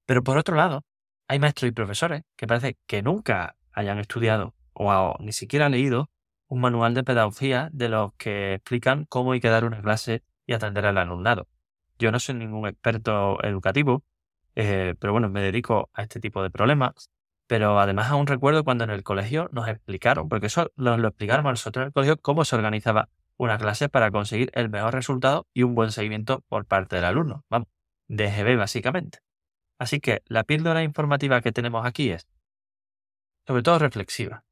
pero 0.08 0.24
por 0.24 0.38
otro 0.38 0.56
lado, 0.56 0.86
hay 1.28 1.38
maestros 1.38 1.68
y 1.68 1.72
profesores 1.72 2.22
que 2.34 2.46
parece 2.46 2.78
que 2.86 3.02
nunca 3.02 3.56
hayan 3.72 3.98
estudiado 3.98 4.54
o 4.72 5.14
ni 5.20 5.32
siquiera 5.32 5.68
leído 5.68 6.08
un 6.46 6.62
manual 6.62 6.94
de 6.94 7.04
pedagogía 7.04 7.68
de 7.74 7.90
los 7.90 8.14
que 8.14 8.54
explican 8.54 9.04
cómo 9.04 9.32
hay 9.32 9.40
que 9.40 9.50
dar 9.50 9.66
una 9.66 9.82
clase 9.82 10.22
y 10.46 10.54
atender 10.54 10.86
al 10.86 10.96
alumnado. 10.96 11.46
Yo 11.98 12.10
no 12.10 12.20
soy 12.20 12.36
ningún 12.36 12.66
experto 12.66 13.36
educativo, 13.44 14.02
eh, 14.54 14.94
pero 14.98 15.12
bueno, 15.12 15.28
me 15.28 15.42
dedico 15.42 15.90
a 15.92 16.04
este 16.04 16.20
tipo 16.20 16.42
de 16.42 16.48
problemas. 16.48 17.10
Pero 17.46 17.78
además 17.78 18.10
aún 18.10 18.26
recuerdo 18.26 18.64
cuando 18.64 18.84
en 18.84 18.90
el 18.90 19.02
colegio 19.02 19.50
nos 19.52 19.68
explicaron, 19.68 20.30
porque 20.30 20.46
eso 20.46 20.72
nos 20.76 20.98
lo 20.98 21.08
explicaron 21.08 21.46
a 21.46 21.50
nosotros 21.50 21.82
en 21.82 21.86
el 21.88 21.92
colegio, 21.92 22.16
cómo 22.16 22.46
se 22.46 22.56
organizaba 22.56 23.10
una 23.36 23.58
clase 23.58 23.90
para 23.90 24.10
conseguir 24.10 24.50
el 24.54 24.70
mejor 24.70 24.94
resultado 24.94 25.46
y 25.52 25.64
un 25.64 25.74
buen 25.74 25.92
seguimiento 25.92 26.42
por 26.48 26.64
parte 26.64 26.96
del 26.96 27.04
alumno. 27.04 27.44
Vamos, 27.50 27.68
DGB 28.08 28.56
básicamente. 28.56 29.18
Así 29.78 30.00
que 30.00 30.22
la 30.26 30.44
píldora 30.44 30.82
informativa 30.82 31.40
que 31.40 31.52
tenemos 31.52 31.86
aquí 31.86 32.10
es, 32.10 32.26
sobre 33.46 33.62
todo 33.62 33.78
reflexiva. 33.78 34.44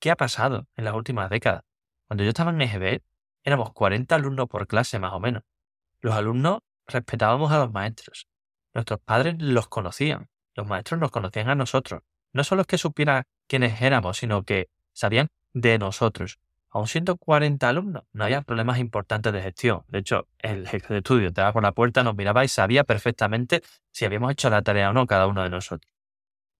¿Qué 0.00 0.10
ha 0.10 0.16
pasado 0.16 0.66
en 0.76 0.84
las 0.84 0.94
últimas 0.94 1.30
décadas? 1.30 1.64
Cuando 2.08 2.24
yo 2.24 2.30
estaba 2.30 2.50
en 2.50 2.60
EGB, 2.60 3.02
éramos 3.42 3.72
40 3.72 4.14
alumnos 4.14 4.48
por 4.48 4.66
clase 4.66 4.98
más 4.98 5.12
o 5.12 5.20
menos. 5.20 5.42
Los 6.00 6.14
alumnos 6.14 6.58
respetábamos 6.86 7.52
a 7.52 7.58
los 7.58 7.72
maestros. 7.72 8.28
Nuestros 8.74 9.00
padres 9.00 9.36
los 9.38 9.68
conocían. 9.68 10.28
Los 10.54 10.66
maestros 10.66 11.00
nos 11.00 11.10
conocían 11.10 11.48
a 11.48 11.54
nosotros. 11.54 12.02
No 12.32 12.44
solo 12.44 12.62
es 12.62 12.66
que 12.66 12.78
supieran 12.78 13.24
quiénes 13.46 13.80
éramos, 13.80 14.18
sino 14.18 14.42
que 14.42 14.68
sabían 14.92 15.28
de 15.52 15.78
nosotros 15.78 16.38
aun 16.74 16.88
siendo 16.88 17.16
40 17.16 17.68
alumnos, 17.68 18.02
no 18.12 18.24
había 18.24 18.42
problemas 18.42 18.78
importantes 18.78 19.32
de 19.32 19.40
gestión. 19.40 19.84
De 19.86 20.00
hecho, 20.00 20.26
el 20.40 20.66
jefe 20.66 20.92
de 20.92 20.98
estudio 20.98 21.32
te 21.32 21.40
por 21.52 21.62
la 21.62 21.70
puerta, 21.70 22.02
nos 22.02 22.16
miraba 22.16 22.44
y 22.44 22.48
sabía 22.48 22.82
perfectamente 22.82 23.62
si 23.92 24.04
habíamos 24.04 24.32
hecho 24.32 24.50
la 24.50 24.60
tarea 24.62 24.90
o 24.90 24.92
no 24.92 25.06
cada 25.06 25.28
uno 25.28 25.44
de 25.44 25.50
nosotros. 25.50 25.88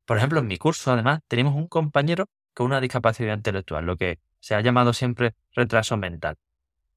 Por 0.06 0.16
ejemplo, 0.16 0.38
en 0.38 0.46
mi 0.46 0.56
curso, 0.56 0.92
además, 0.92 1.20
teníamos 1.26 1.56
un 1.56 1.66
compañero 1.66 2.26
con 2.54 2.66
una 2.66 2.80
discapacidad 2.80 3.36
intelectual, 3.36 3.86
lo 3.86 3.96
que 3.96 4.20
se 4.38 4.54
ha 4.54 4.60
llamado 4.60 4.92
siempre 4.92 5.34
retraso 5.52 5.96
mental. 5.96 6.36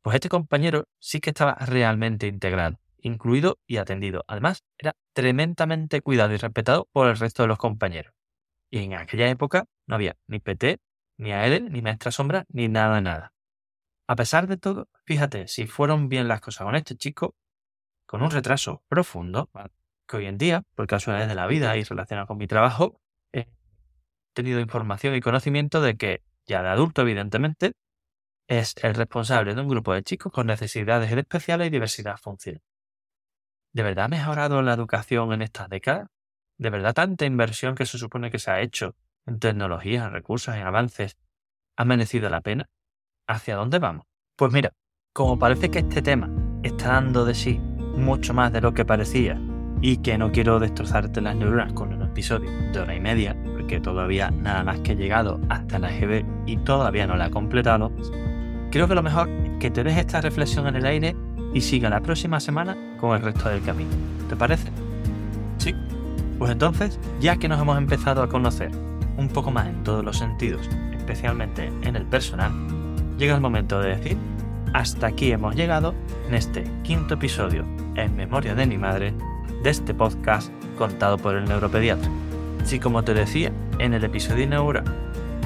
Pues 0.04 0.14
este 0.14 0.30
compañero 0.30 0.86
sí 1.00 1.20
que 1.20 1.32
estaba 1.32 1.56
realmente 1.56 2.28
integrado, 2.28 2.80
incluido 3.02 3.58
y 3.66 3.78
atendido. 3.78 4.26
Además, 4.28 4.64
era 4.78 4.96
tremendamente 5.14 6.02
cuidado 6.02 6.36
y 6.36 6.38
respetado 6.38 6.88
por 6.92 7.08
el 7.08 7.18
resto 7.18 7.42
de 7.42 7.48
los 7.48 7.58
compañeros. 7.58 8.14
Y 8.70 8.78
en 8.80 8.94
aquella 8.94 9.28
época 9.28 9.66
no 9.88 9.96
había 9.96 10.18
ni 10.28 10.40
PT, 10.40 10.78
ni 11.18 11.32
a 11.32 11.46
él, 11.46 11.72
ni 11.72 11.82
maestra 11.82 12.12
sombra, 12.12 12.46
ni 12.50 12.68
nada, 12.68 13.02
nada. 13.02 13.34
A 14.08 14.16
pesar 14.16 14.48
de 14.48 14.58
todo, 14.58 14.88
fíjate, 15.06 15.48
si 15.48 15.68
fueron 15.68 16.10
bien 16.10 16.28
las 16.28 16.42
cosas 16.42 16.66
con 16.66 16.76
este 16.76 16.96
chico, 16.96 17.36
con 18.06 18.22
un 18.22 18.32
retraso 18.32 18.84
profundo, 18.88 19.50
que 20.08 20.18
hoy 20.18 20.26
en 20.28 20.38
día, 20.38 20.64
por 20.76 20.88
casualidades 20.88 21.30
de 21.30 21.36
la 21.36 21.48
vida 21.48 21.76
y 21.76 21.84
relacionado 21.84 22.28
con 22.28 22.38
mi 22.38 22.48
trabajo, 22.48 23.02
he 23.34 23.48
tenido 24.34 24.60
información 24.62 25.16
y 25.16 25.22
conocimiento 25.22 25.82
de 25.82 25.98
que, 25.98 26.24
ya 26.46 26.62
de 26.64 26.70
adulto 26.70 27.02
evidentemente, 27.02 27.74
es 28.48 28.76
el 28.82 28.96
responsable 28.96 29.56
de 29.56 29.62
un 29.62 29.68
grupo 29.68 29.94
de 29.94 30.04
chicos 30.04 30.32
con 30.32 30.48
necesidades 30.48 31.12
especiales 31.12 31.68
y 31.68 31.70
diversidad 31.70 32.18
funcional. 32.18 32.62
¿De 33.74 33.84
verdad 33.84 34.06
ha 34.06 34.08
mejorado 34.08 34.62
la 34.62 34.74
educación 34.74 35.34
en 35.34 35.42
estas 35.42 35.70
décadas? 35.70 36.08
¿De 36.58 36.70
verdad 36.70 36.94
tanta 36.94 37.26
inversión 37.26 37.76
que 37.76 37.86
se 37.86 37.98
supone 37.98 38.32
que 38.32 38.40
se 38.40 38.50
ha 38.50 38.62
hecho 38.62 38.96
en 39.28 39.40
tecnología, 39.40 40.06
en 40.06 40.12
recursos, 40.12 40.56
en 40.56 40.64
avances, 40.64 41.18
ha 41.78 41.86
merecido 41.86 42.30
la 42.30 42.42
pena? 42.42 42.70
¿Hacia 43.28 43.56
dónde 43.56 43.78
vamos? 43.80 44.06
Pues 44.38 44.52
mira, 44.52 44.72
como 45.14 45.38
parece 45.38 45.70
que 45.70 45.80
este 45.80 46.02
tema 46.02 46.30
está 46.64 46.94
dando 46.94 47.26
de 47.26 47.36
sí 47.36 47.60
mucho 47.60 48.34
más 48.34 48.52
de 48.54 48.62
lo 48.62 48.74
que 48.74 48.86
parecía 48.86 49.40
y 49.82 49.98
que 49.98 50.18
no 50.18 50.32
quiero 50.32 50.60
destrozarte 50.60 51.22
las 51.22 51.36
neuronas 51.36 51.74
con 51.74 51.94
un 51.94 52.02
episodio 52.02 52.50
de 52.72 52.80
hora 52.80 52.96
y 52.96 53.00
media, 53.00 53.36
porque 53.54 53.80
todavía 53.80 54.32
nada 54.32 54.64
más 54.64 54.80
que 54.80 54.94
he 54.94 54.96
llegado 54.96 55.40
hasta 55.50 55.78
la 55.78 55.90
GB 55.90 56.26
y 56.48 56.58
todavía 56.58 57.06
no 57.06 57.16
la 57.16 57.28
he 57.28 57.32
completado, 57.32 57.92
creo 58.72 58.88
que 58.88 58.96
lo 58.96 59.04
mejor 59.04 59.30
es 59.30 59.60
que 59.60 59.70
te 59.70 59.84
dejes 59.84 60.02
esta 60.02 60.22
reflexión 60.22 60.68
en 60.68 60.78
el 60.78 60.86
aire 60.86 61.16
y 61.54 61.62
siga 61.62 61.90
la 61.90 62.02
próxima 62.02 62.40
semana 62.40 62.76
con 63.00 63.16
el 63.16 63.24
resto 63.24 63.50
del 63.50 63.62
camino. 63.62 63.92
¿Te 64.30 64.36
parece? 64.36 64.72
Sí. 65.58 65.76
Pues 66.40 66.52
entonces, 66.52 67.00
ya 67.20 67.38
que 67.38 67.48
nos 67.48 67.60
hemos 67.60 67.78
empezado 67.78 68.22
a 68.22 68.30
conocer 68.30 68.72
un 69.18 69.30
poco 69.30 69.52
más 69.52 69.68
en 69.68 69.84
todos 69.84 70.04
los 70.06 70.18
sentidos, 70.18 70.70
especialmente 70.96 71.72
en 71.82 71.96
el 71.96 72.06
personal, 72.06 72.52
llega 73.18 73.36
el 73.36 73.42
momento 73.42 73.80
de 73.80 73.96
decir, 73.96 74.18
hasta 74.74 75.08
aquí 75.08 75.32
hemos 75.32 75.56
llegado 75.56 75.94
en 76.28 76.36
este 76.36 76.64
quinto 76.84 77.16
episodio 77.16 77.66
en 77.96 78.16
memoria 78.16 78.54
de 78.56 78.68
mi 78.68 78.78
madre 78.78 79.14
de 79.64 79.70
este 79.70 79.94
podcast 79.94 80.52
contado 80.78 81.18
por 81.18 81.36
el 81.36 81.46
neuropediatra. 81.46 82.10
Si 82.64 82.80
como 82.80 83.04
te 83.04 83.14
decía 83.14 83.52
en 83.80 83.94
el 83.94 84.04
episodio 84.04 84.44
inaugural, 84.44 84.84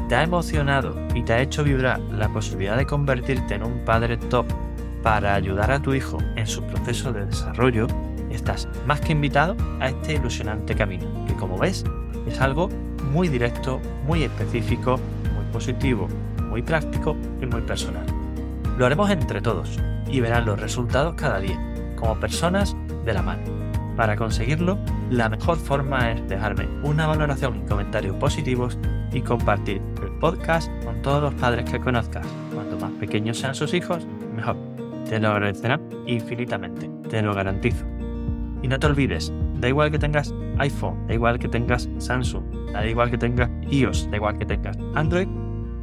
te 0.10 0.16
ha 0.16 0.24
emocionado 0.24 0.96
y 1.16 1.24
te 1.24 1.34
ha 1.34 1.42
hecho 1.42 1.64
vibrar 1.64 2.00
la 2.00 2.28
posibilidad 2.30 2.76
de 2.76 2.86
convertirte 2.86 3.56
en 3.56 3.64
un 3.64 3.86
padre 3.86 4.18
top 4.18 4.46
para 5.02 5.34
ayudar 5.34 5.72
a 5.72 5.82
tu 5.82 5.94
hijo 5.94 6.18
en 6.36 6.46
su 6.46 6.64
proceso 6.64 7.14
de 7.14 7.26
desarrollo, 7.26 7.88
estás 8.30 8.68
más 8.86 9.02
que 9.02 9.14
invitado 9.14 9.56
a 9.80 9.90
este 9.90 10.14
ilusionante 10.14 10.76
camino, 10.76 11.26
que 11.26 11.34
como 11.36 11.58
ves 11.58 11.84
es 12.28 12.42
algo 12.42 12.70
muy 13.12 13.28
directo, 13.28 13.80
muy 14.06 14.24
específico, 14.24 15.00
muy 15.36 15.46
positivo, 15.52 16.08
muy 16.50 16.62
práctico 16.62 17.16
y 17.42 17.46
muy 17.46 17.62
personal. 17.62 18.06
Lo 18.78 18.86
haremos 18.86 19.10
entre 19.10 19.42
todos 19.42 19.78
y 20.10 20.22
verán 20.22 20.46
los 20.46 20.60
resultados 20.60 21.16
cada 21.16 21.40
día, 21.40 21.60
como 21.98 22.20
personas 22.20 22.76
de 23.06 23.14
la 23.14 23.22
mano. 23.22 23.44
Para 23.96 24.16
conseguirlo, 24.16 24.78
la 25.10 25.30
mejor 25.30 25.58
forma 25.58 26.12
es 26.12 26.28
dejarme 26.30 26.68
una 26.84 27.08
valoración 27.08 27.62
y 27.64 27.68
comentarios 27.68 28.16
positivos 28.16 28.78
y 29.12 29.22
compartir 29.22 29.82
el 30.02 30.12
podcast 30.20 30.72
con 30.84 31.02
todos 31.02 31.22
los 31.22 31.34
padres 31.34 31.70
que 31.70 31.80
conozcas. 31.80 32.26
Cuanto 32.54 32.78
más 32.80 32.92
pequeños 32.94 33.38
sean 33.38 33.54
sus 33.54 33.74
hijos, 33.74 34.08
mejor. 34.36 34.56
Te 35.08 35.20
lo 35.20 35.30
agradecerán 35.30 35.82
infinitamente, 36.08 36.90
te 37.10 37.22
lo 37.22 37.34
garantizo. 37.34 37.86
Y 38.62 38.68
no 38.68 38.80
te 38.80 38.88
olvides, 38.88 39.34
da 39.62 39.70
igual 39.70 39.92
que 39.92 40.00
tengas 40.00 40.34
iPhone, 40.58 41.08
da 41.08 41.14
igual 41.14 41.38
que 41.38 41.48
tengas 41.48 41.88
Samsung, 42.00 42.44
da 42.74 42.86
igual 42.86 43.12
que 43.12 43.18
tengas 43.18 43.50
iOS, 43.70 44.10
da 44.10 44.18
igual 44.18 44.38
que 44.38 44.46
tengas 44.46 44.78
Android, 44.96 45.28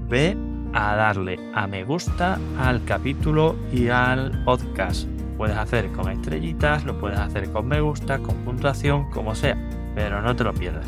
ve 0.09 0.37
a 0.75 0.97
darle 0.97 1.38
a 1.55 1.67
me 1.67 1.85
gusta 1.85 2.38
al 2.59 2.85
capítulo 2.85 3.57
y 3.73 3.88
al 3.88 4.45
podcast. 4.45 5.09
Puedes 5.37 5.57
hacer 5.57 5.88
con 5.93 6.11
estrellitas, 6.11 6.85
lo 6.85 6.99
puedes 6.99 7.19
hacer 7.19 7.51
con 7.53 7.69
me 7.69 7.81
gusta, 7.81 8.19
con 8.19 8.35
puntuación, 8.38 9.09
como 9.11 9.37
sea, 9.37 9.57
pero 9.95 10.21
no 10.21 10.35
te 10.35 10.43
lo 10.43 10.53
pierdas. 10.53 10.87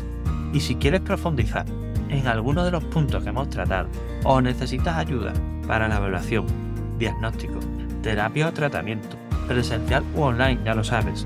Y 0.51 0.59
si 0.59 0.75
quieres 0.75 0.99
profundizar 0.99 1.65
en 2.09 2.27
alguno 2.27 2.65
de 2.65 2.71
los 2.71 2.83
puntos 2.83 3.23
que 3.23 3.29
hemos 3.29 3.49
tratado 3.49 3.87
o 4.25 4.41
necesitas 4.41 4.97
ayuda 4.97 5.31
para 5.65 5.87
la 5.87 5.95
evaluación, 5.95 6.45
diagnóstico, 6.99 7.57
terapia 8.03 8.49
o 8.49 8.51
tratamiento, 8.51 9.15
presencial 9.47 10.03
u 10.13 10.23
online, 10.23 10.59
ya 10.65 10.75
lo 10.75 10.83
sabes, 10.83 11.25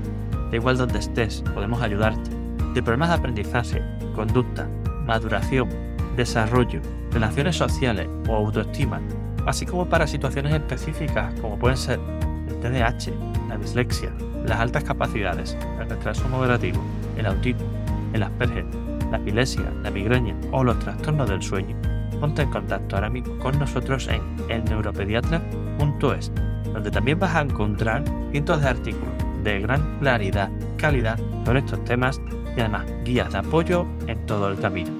da 0.50 0.56
igual 0.56 0.76
donde 0.76 0.98
estés, 0.98 1.42
podemos 1.54 1.82
ayudarte. 1.82 2.30
De 2.74 2.82
problemas 2.82 3.08
de 3.10 3.14
aprendizaje, 3.14 3.82
conducta, 4.14 4.68
maduración, 5.06 5.68
desarrollo, 6.16 6.80
relaciones 7.10 7.56
sociales 7.56 8.08
o 8.28 8.34
autoestima, 8.34 9.00
así 9.46 9.64
como 9.64 9.86
para 9.86 10.06
situaciones 10.06 10.54
específicas 10.54 11.32
como 11.40 11.58
pueden 11.58 11.76
ser 11.76 12.00
el 12.48 12.60
TDAH, 12.60 13.12
la 13.48 13.56
dislexia, 13.56 14.12
las 14.44 14.60
altas 14.60 14.84
capacidades, 14.84 15.56
el 15.80 15.88
retraso 15.88 16.28
moderativo, 16.28 16.80
el 17.16 17.26
autismo, 17.26 17.66
el 18.12 18.22
Asperger, 18.22 18.66
la 19.10 19.18
epilepsia, 19.18 19.72
la 19.82 19.90
migraña 19.90 20.34
o 20.52 20.64
los 20.64 20.78
trastornos 20.78 21.28
del 21.28 21.42
sueño, 21.42 21.76
ponte 22.20 22.42
en 22.42 22.50
contacto 22.50 22.96
ahora 22.96 23.10
mismo 23.10 23.38
con 23.38 23.58
nosotros 23.58 24.08
en 24.08 24.22
elneuropediatra.es, 24.48 26.32
donde 26.72 26.90
también 26.90 27.18
vas 27.18 27.34
a 27.34 27.42
encontrar 27.42 28.04
cientos 28.32 28.60
de 28.60 28.68
artículos 28.68 29.15
de 29.46 29.60
gran 29.60 29.98
claridad, 30.00 30.50
calidad 30.76 31.18
sobre 31.44 31.60
estos 31.60 31.82
temas 31.84 32.20
y 32.56 32.60
además 32.60 32.84
guías 33.04 33.32
de 33.32 33.38
apoyo 33.38 33.86
en 34.08 34.26
todo 34.26 34.48
el 34.48 34.58
camino. 34.58 34.90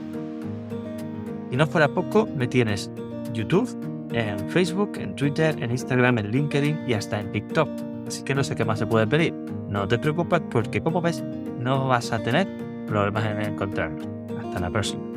Y 1.50 1.56
no 1.56 1.66
fuera 1.66 1.88
poco, 1.88 2.28
me 2.36 2.46
tienes 2.46 2.90
YouTube, 3.32 3.68
en 4.12 4.38
Facebook, 4.50 4.92
en 4.98 5.16
Twitter, 5.16 5.56
en 5.60 5.72
Instagram, 5.72 6.18
en 6.18 6.30
LinkedIn 6.30 6.78
y 6.86 6.94
hasta 6.94 7.20
en 7.20 7.32
TikTok. 7.32 7.68
Así 8.06 8.22
que 8.22 8.36
no 8.36 8.44
sé 8.44 8.54
qué 8.54 8.64
más 8.64 8.78
se 8.78 8.86
puede 8.86 9.06
pedir. 9.08 9.34
No 9.68 9.88
te 9.88 9.98
preocupes 9.98 10.40
porque 10.48 10.80
como 10.80 11.00
ves 11.00 11.24
no 11.58 11.88
vas 11.88 12.12
a 12.12 12.20
tener 12.20 12.46
problemas 12.86 13.24
en 13.26 13.42
encontrarnos. 13.42 14.06
Hasta 14.40 14.60
la 14.60 14.70
próxima. 14.70 15.15